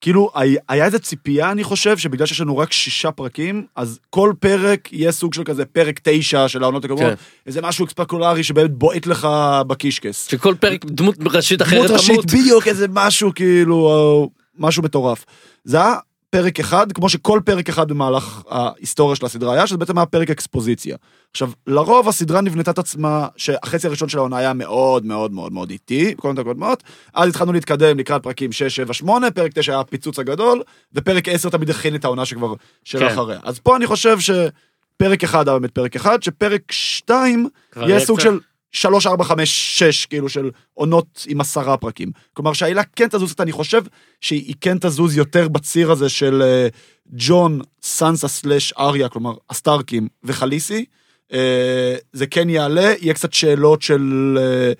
[0.03, 0.30] כאילו,
[0.68, 5.12] היה- איזה ציפייה, אני חושב, שבגלל שיש לנו רק שישה פרקים, אז כל פרק יהיה
[5.12, 7.14] סוג של כזה פרק תשע של העונות הקודמות, כן.
[7.46, 9.28] איזה משהו אקספקולרי שבאמת בועט לך
[9.66, 10.28] בקישקס.
[10.30, 12.26] שכל פרק דמות ראשית אחרת דמות ראשית, תמות.
[12.26, 14.28] בדיוק, איזה משהו כאילו,
[14.59, 15.24] משהו מטורף.
[15.64, 15.94] זה היה
[16.35, 20.30] פרק אחד, כמו שכל פרק אחד במהלך ההיסטוריה של הסדרה היה, שזה בעצם היה פרק
[20.30, 20.97] אקספוזיציה.
[21.30, 25.70] עכשיו, לרוב הסדרה נבנתה את עצמה, שהחצי הראשון של העונה היה מאוד מאוד מאוד מאוד
[25.70, 26.83] איטי, בכל העונות הקודמות,
[27.14, 30.62] אז התחלנו להתקדם לקראת פרקים 6, 7, 8, פרק 9 היה הפיצוץ הגדול,
[30.95, 32.55] ופרק 10 תמיד הכין את העונה שכבר,
[32.85, 33.07] של כן.
[33.07, 33.39] אחריה.
[33.43, 38.07] אז פה אני חושב שפרק אחד היה באמת פרק אחד, שפרק 2 כבר יהיה יהיה
[38.07, 38.39] סוג קצת- של
[38.73, 42.11] 3, 4, 5, 6, כאילו של עונות עם עשרה פרקים.
[42.35, 43.83] כלומר שהעילה כן תזוז קצת, אני חושב
[44.20, 46.68] שהיא כן תזוז יותר בציר הזה של אה,
[47.12, 50.85] ג'ון, סנסה סלאש אריה, כלומר הסטארקים וחליסי.
[51.33, 54.39] אה, זה כן יעלה, יהיה קצת שאלות של...
[54.41, 54.73] אה,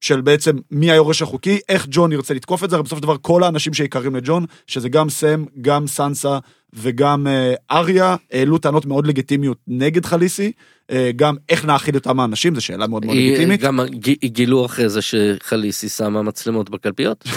[0.00, 3.16] של בעצם מי היורש החוקי, איך ג'ון ירצה לתקוף את זה, הרי בסופו של דבר
[3.22, 6.38] כל האנשים שיקרים לג'ון, שזה גם סם, גם סנסה
[6.72, 10.52] וגם אה, אריה, העלו טענות מאוד לגיטימיות נגד חליסי,
[10.90, 13.60] אה, גם איך נאכיל אותם האנשים, זו שאלה מאוד מאוד היא- לגיטימית.
[13.60, 13.80] גם
[14.24, 17.24] גילו אחרי זה שחליסי שמה מצלמות בקלפיות.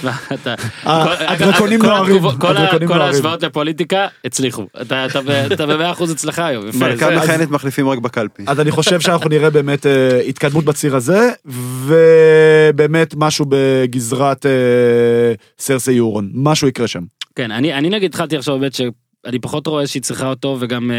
[0.00, 0.54] שמע, אתה-
[0.84, 2.92] ה- כל- הדרקונים כל נוהרים, התגובות- כל נוהרים.
[2.92, 4.66] ההשוואות לפוליטיקה הצליחו.
[5.52, 6.68] אתה במאה אחוז אצלך היום.
[6.68, 6.78] יפה.
[6.78, 8.42] מלכה מכהנת מחליפים רק בקלפי.
[8.46, 14.50] אז אני חושב שאנחנו נראה באמת אה, התקדמות בציר הזה, ובאמת משהו בגזרת אה,
[15.58, 17.02] סרסי יורון, משהו יקרה שם.
[17.34, 20.96] כן, אני, אני נגיד התחלתי עכשיו באמת שאני פחות רואה שהיא צריכה אותו וגם אה,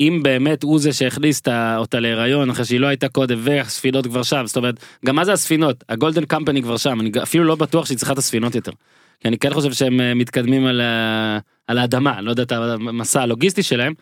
[0.00, 1.42] אם באמת הוא זה שהכניס
[1.76, 5.32] אותה להיריון אחרי שהיא לא הייתה קודם והספינות כבר שם, זאת אומרת, גם מה זה
[5.32, 5.84] הספינות?
[5.88, 8.72] הגולדן קמפני כבר שם, אני אפילו לא בטוח שהיא צריכה את הספינות יותר.
[9.20, 12.52] כי אני כן חושב שהם אה, מתקדמים על, ה, על האדמה, אני לא יודע את
[12.52, 13.94] המסע הלוגיסטי שלהם,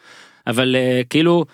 [0.47, 1.45] אבל אה, כאילו,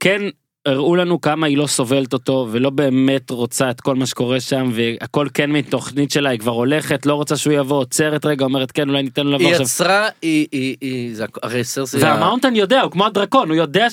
[0.00, 0.22] כן
[0.68, 4.70] הראו לנו כמה היא לא סובלת אותו ולא באמת רוצה את כל מה שקורה שם
[4.74, 8.88] והכל כן מתוכנית שלה היא כבר הולכת לא רוצה שהוא יבוא עוצרת רגע אומרת כן
[8.88, 9.66] אולי ניתן לו לבוא היא עכשיו.
[9.66, 13.86] יצרה, היא, היא, היא, זה הרי סרסי, והמאונטן יודע הוא כמו הדרקון הוא יודע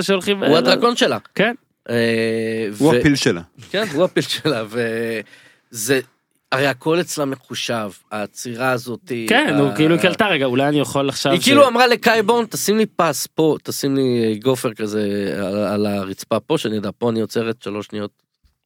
[0.00, 1.18] שהולכים הוא הדרקון שלה.
[1.34, 1.54] כן
[1.90, 3.40] אה, הוא הפיל שלה.
[3.70, 6.00] כן, הוא הפיל שלה, וזה,
[6.52, 9.12] הרי הכל אצלה מחושב, העצירה הזאת.
[9.28, 11.32] כן הוא כאילו קלטה רגע אולי אני יכול עכשיו.
[11.32, 15.02] היא ש- כאילו אמרה לקייבון, תשים לי פס פה, תשים לי גופר כזה
[15.46, 18.10] על, על הרצפה פה, שאני יודע, פה אני עוצרת שלוש שניות,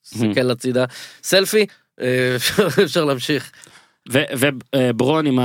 [0.07, 0.85] סתכל הצידה,
[1.23, 1.67] סלפי,
[2.01, 2.37] אה,
[2.85, 3.51] אפשר להמשיך.
[4.11, 5.39] וברון עם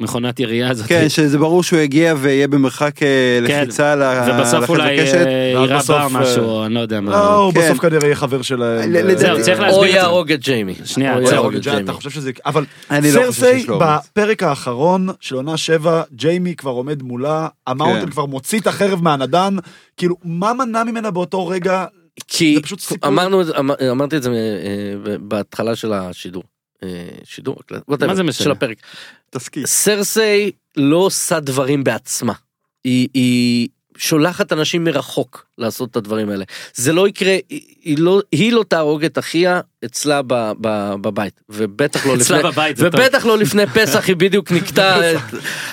[0.00, 0.86] המכונת ירייה הזאת.
[0.86, 5.00] כן, שזה ברור שהוא יגיע ויהיה במרחק אה, כן, לחיצה על על ובסוף אולי.
[5.00, 7.10] אה, יירה בסוף, בר אה, משהו אני לא יודע מה.
[7.10, 7.60] לא, הוא כן.
[7.60, 8.94] בסוף כנראה יהיה חבר שלהם.
[8.96, 9.50] אה, או להסביר את זה.
[9.88, 10.74] יהרוג את ג'יימי.
[10.84, 11.84] שנייה, או זהו, יהרוג את ג'ה- ג'יימי.
[11.84, 12.30] אתה חושב שזה...
[12.46, 13.66] אבל אני לא סרסי.
[13.80, 18.10] בפרק האחרון של עונה 7, ג'יימי כבר עומד מולה, המאונטן כן.
[18.10, 19.56] כבר מוציא את החרב מהנדן,
[19.96, 21.84] כאילו, מה מנע ממנה באותו רגע?
[22.28, 22.58] כי.
[23.06, 24.36] אמרנו, את זה- אמר- אמרתי את זה אה,
[25.20, 26.42] בהתחלה של השידור.
[26.82, 26.88] אה,
[27.24, 27.56] שידור,
[27.90, 28.44] whatever, מה זה משנה?
[28.44, 28.76] של הפרק.
[29.30, 29.66] תסכים.
[29.66, 32.32] סרסי לא עושה דברים בעצמה.
[32.84, 36.44] היא, היא שולחת אנשים מרחוק לעשות את הדברים האלה.
[36.74, 41.40] זה לא יקרה, היא, היא, לא, היא לא תהרוג את אחיה אצלה ב, ב, בבית,
[41.48, 43.00] ובטח לא לפני, בבית זה טוב.
[43.00, 45.18] ובטח לא לפני פסח היא בדיוק נקטה, את-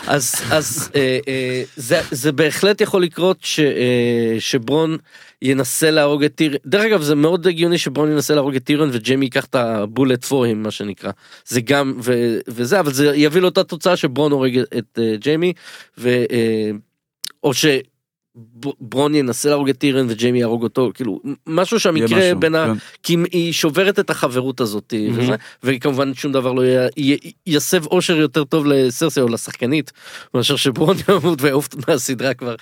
[0.07, 4.97] אז, אז אה, אה, זה, זה בהחלט יכול לקרות ש, אה, שברון
[5.41, 9.25] ינסה להרוג את טיריון, דרך אגב זה מאוד הגיוני שברון ינסה להרוג את טיריון וג'יימי
[9.25, 11.11] ייקח את הבולט פורים מה שנקרא,
[11.45, 15.53] זה גם ו, וזה אבל זה יביא לאותה תוצאה שברון הורג את uh, ג'יימי
[15.97, 16.77] ו, uh,
[17.43, 17.53] או
[18.59, 22.65] ב- ברון ינסה להרוג את טירן וג'יימי יהרוג אותו כאילו משהו יקרה משהו, בין ה...
[22.67, 22.79] כן.
[23.03, 24.93] כי היא שוברת את החברות הזאת.
[25.13, 29.91] וזה, וכמובן שום דבר לא י- י- יסב אושר יותר טוב לסרסי או לשחקנית
[30.33, 32.55] מאשר שברון ימות ויעוף מהסדרה כבר.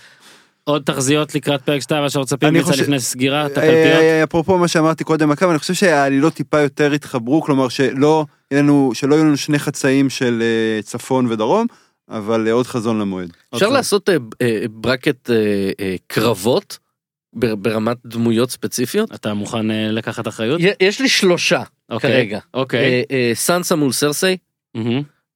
[0.68, 4.02] עוד תחזיות לקראת פרק 2 מה שאנחנו מצפים חושב- לפני סגירת אה, הקלפיות.
[4.02, 8.62] אה, אפרופו מה שאמרתי קודם הקו, אני חושב שהעלילות טיפה יותר התחברו, כלומר שלא יהיה
[8.64, 11.68] לנו, שלא יהיו לנו שני חצאים של אה, צפון ודרום,
[12.10, 13.30] אבל אה, עוד חזון למועד.
[13.54, 15.36] אפשר לעשות אה, אה, ברקט אה,
[15.80, 16.78] אה, קרבות
[17.36, 19.14] בר- ברמת דמויות ספציפיות?
[19.16, 20.62] אתה מוכן אה, לקחת אחריות?
[20.80, 22.40] יש לי שלושה אוקיי, כרגע.
[22.54, 22.80] אוקיי.
[22.86, 24.38] אה, אה, סנסה מול סרסי.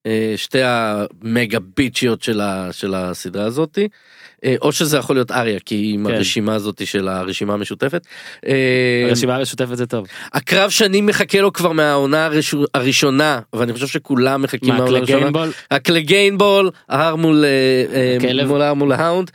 [0.05, 2.21] אה, שתי המגה ביצ'יות
[2.71, 3.88] של הסדרה הזאתי.
[4.45, 6.13] אה, או שזה יכול להיות אריה כי היא עם כן.
[6.15, 8.01] הרשימה הזאתי של הרשימה המשותפת.
[8.47, 8.53] אה,
[9.09, 10.07] הרשימה המשותפת זה טוב.
[10.33, 15.17] הקרב שאני מחכה לו כבר מהעונה הראשו- הראשונה ואני חושב שכולם מחכים מה, מהעונה הראשונה.
[15.19, 15.51] Cleganebowl?
[15.71, 18.47] ה Cleganebowl, ההר מול אה, הכלב.
[18.47, 19.31] מול ההר מול ההאונד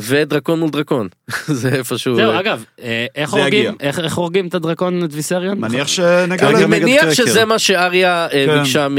[0.00, 1.08] ודרקון מול דרקון.
[1.46, 2.16] זה איפשהו.
[2.16, 2.64] זהו אגב
[3.14, 3.74] איך זה הורגים.
[3.80, 5.58] איך איך הורגים את הדרקון את ויסריון?
[5.60, 7.12] מניח שנגיע כרגע אני מניח.
[7.12, 8.46] שזה מה שאריה כן.
[8.58, 8.92] ביקשה כן.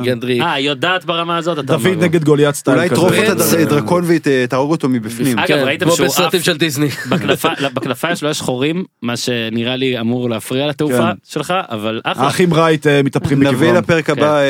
[0.00, 0.40] מגנדרי.
[0.40, 1.86] אה היא יודעת ברמה הזאת דוד.
[1.86, 2.96] נגד גוליית style אולי כזה.
[3.00, 4.04] טרוף את בעצם- הדרקון
[4.44, 5.38] ותהרוג אותו מבפנים.
[5.38, 6.46] אגב, כן, ראיתם כמו שהוא בסרטים עף?
[6.46, 6.88] של דיסני.
[7.10, 11.12] בכנפי- בכנפיים שלו יש חורים מה שנראה לי אמור להפריע לתעופה כן.
[11.28, 12.24] שלך אבל אחלה.
[12.24, 13.74] האחים רייט אה, מתהפכים נביא לקברם.
[13.74, 14.40] לפרק הבא אה,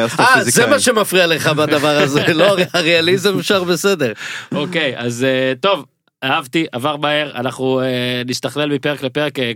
[0.00, 0.50] אה, אסטרופיזיקאי.
[0.64, 4.12] זה מה שמפריע לך בדבר הזה, לא הריאליזם שר בסדר.
[4.54, 5.84] אוקיי אז אה, טוב
[6.24, 7.86] אהבתי עבר מהר אנחנו אה,
[8.26, 9.52] נשתכלל מפרק לפרק אה,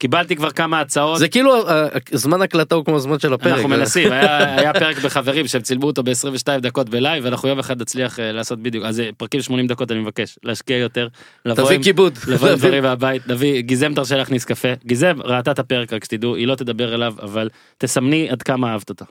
[0.00, 1.18] קיבלתי כבר כמה הצעות.
[1.18, 3.52] זה כאילו אה, זמן הקלטה הוא כמו הזמן של הפרק.
[3.52, 7.80] אנחנו מנסים היה, היה פרק בחברים שהם צילמו אותו ב-22 דקות בלייב ואנחנו יום אחד
[7.82, 11.08] נצליח אה, לעשות בדיוק אז אה, פרקים 80 דקות אני מבקש להשקיע יותר.
[11.54, 12.18] תביא עם- כיבוד.
[12.28, 16.34] לבוא עם דברים מהבית נביא גיזם תרשה להכניס קפה גיזם ראתה את הפרק רק שתדעו
[16.34, 17.48] היא לא תדבר אליו אבל
[17.78, 19.04] תסמני עד כמה אהבת אותה.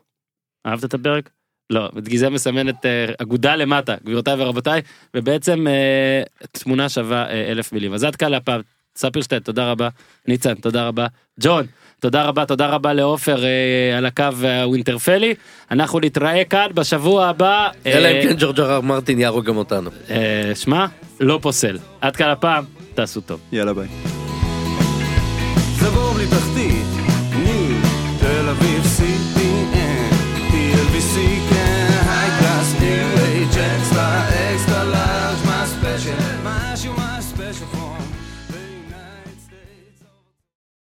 [0.68, 1.30] אהבת את הפרק?
[1.70, 4.82] לא, גיזם מסמנת אה, אגודה למטה גבירותיי ורבותיי
[5.16, 8.62] ובעצם אה, תמונה שווה אה, אלף מילים אז עד כאן להפעם
[9.00, 9.90] ספירשטיין תודה רבה
[10.28, 11.08] ניצן תודה רבה
[11.40, 11.66] ג'ון
[12.00, 14.24] תודה רבה תודה רבה לעופר אה, על הקו
[14.64, 15.34] הווינטרפלי
[15.72, 19.90] אנחנו נתראה כאן בשבוע הבא אה, אלא אם כן ג'ורג' אר מרטין יהרוג גם אותנו.
[20.10, 20.86] אה, שמע
[21.20, 23.40] לא פוסל עד כאן הפעם תעשו טוב.
[23.52, 23.88] יאללה ביי.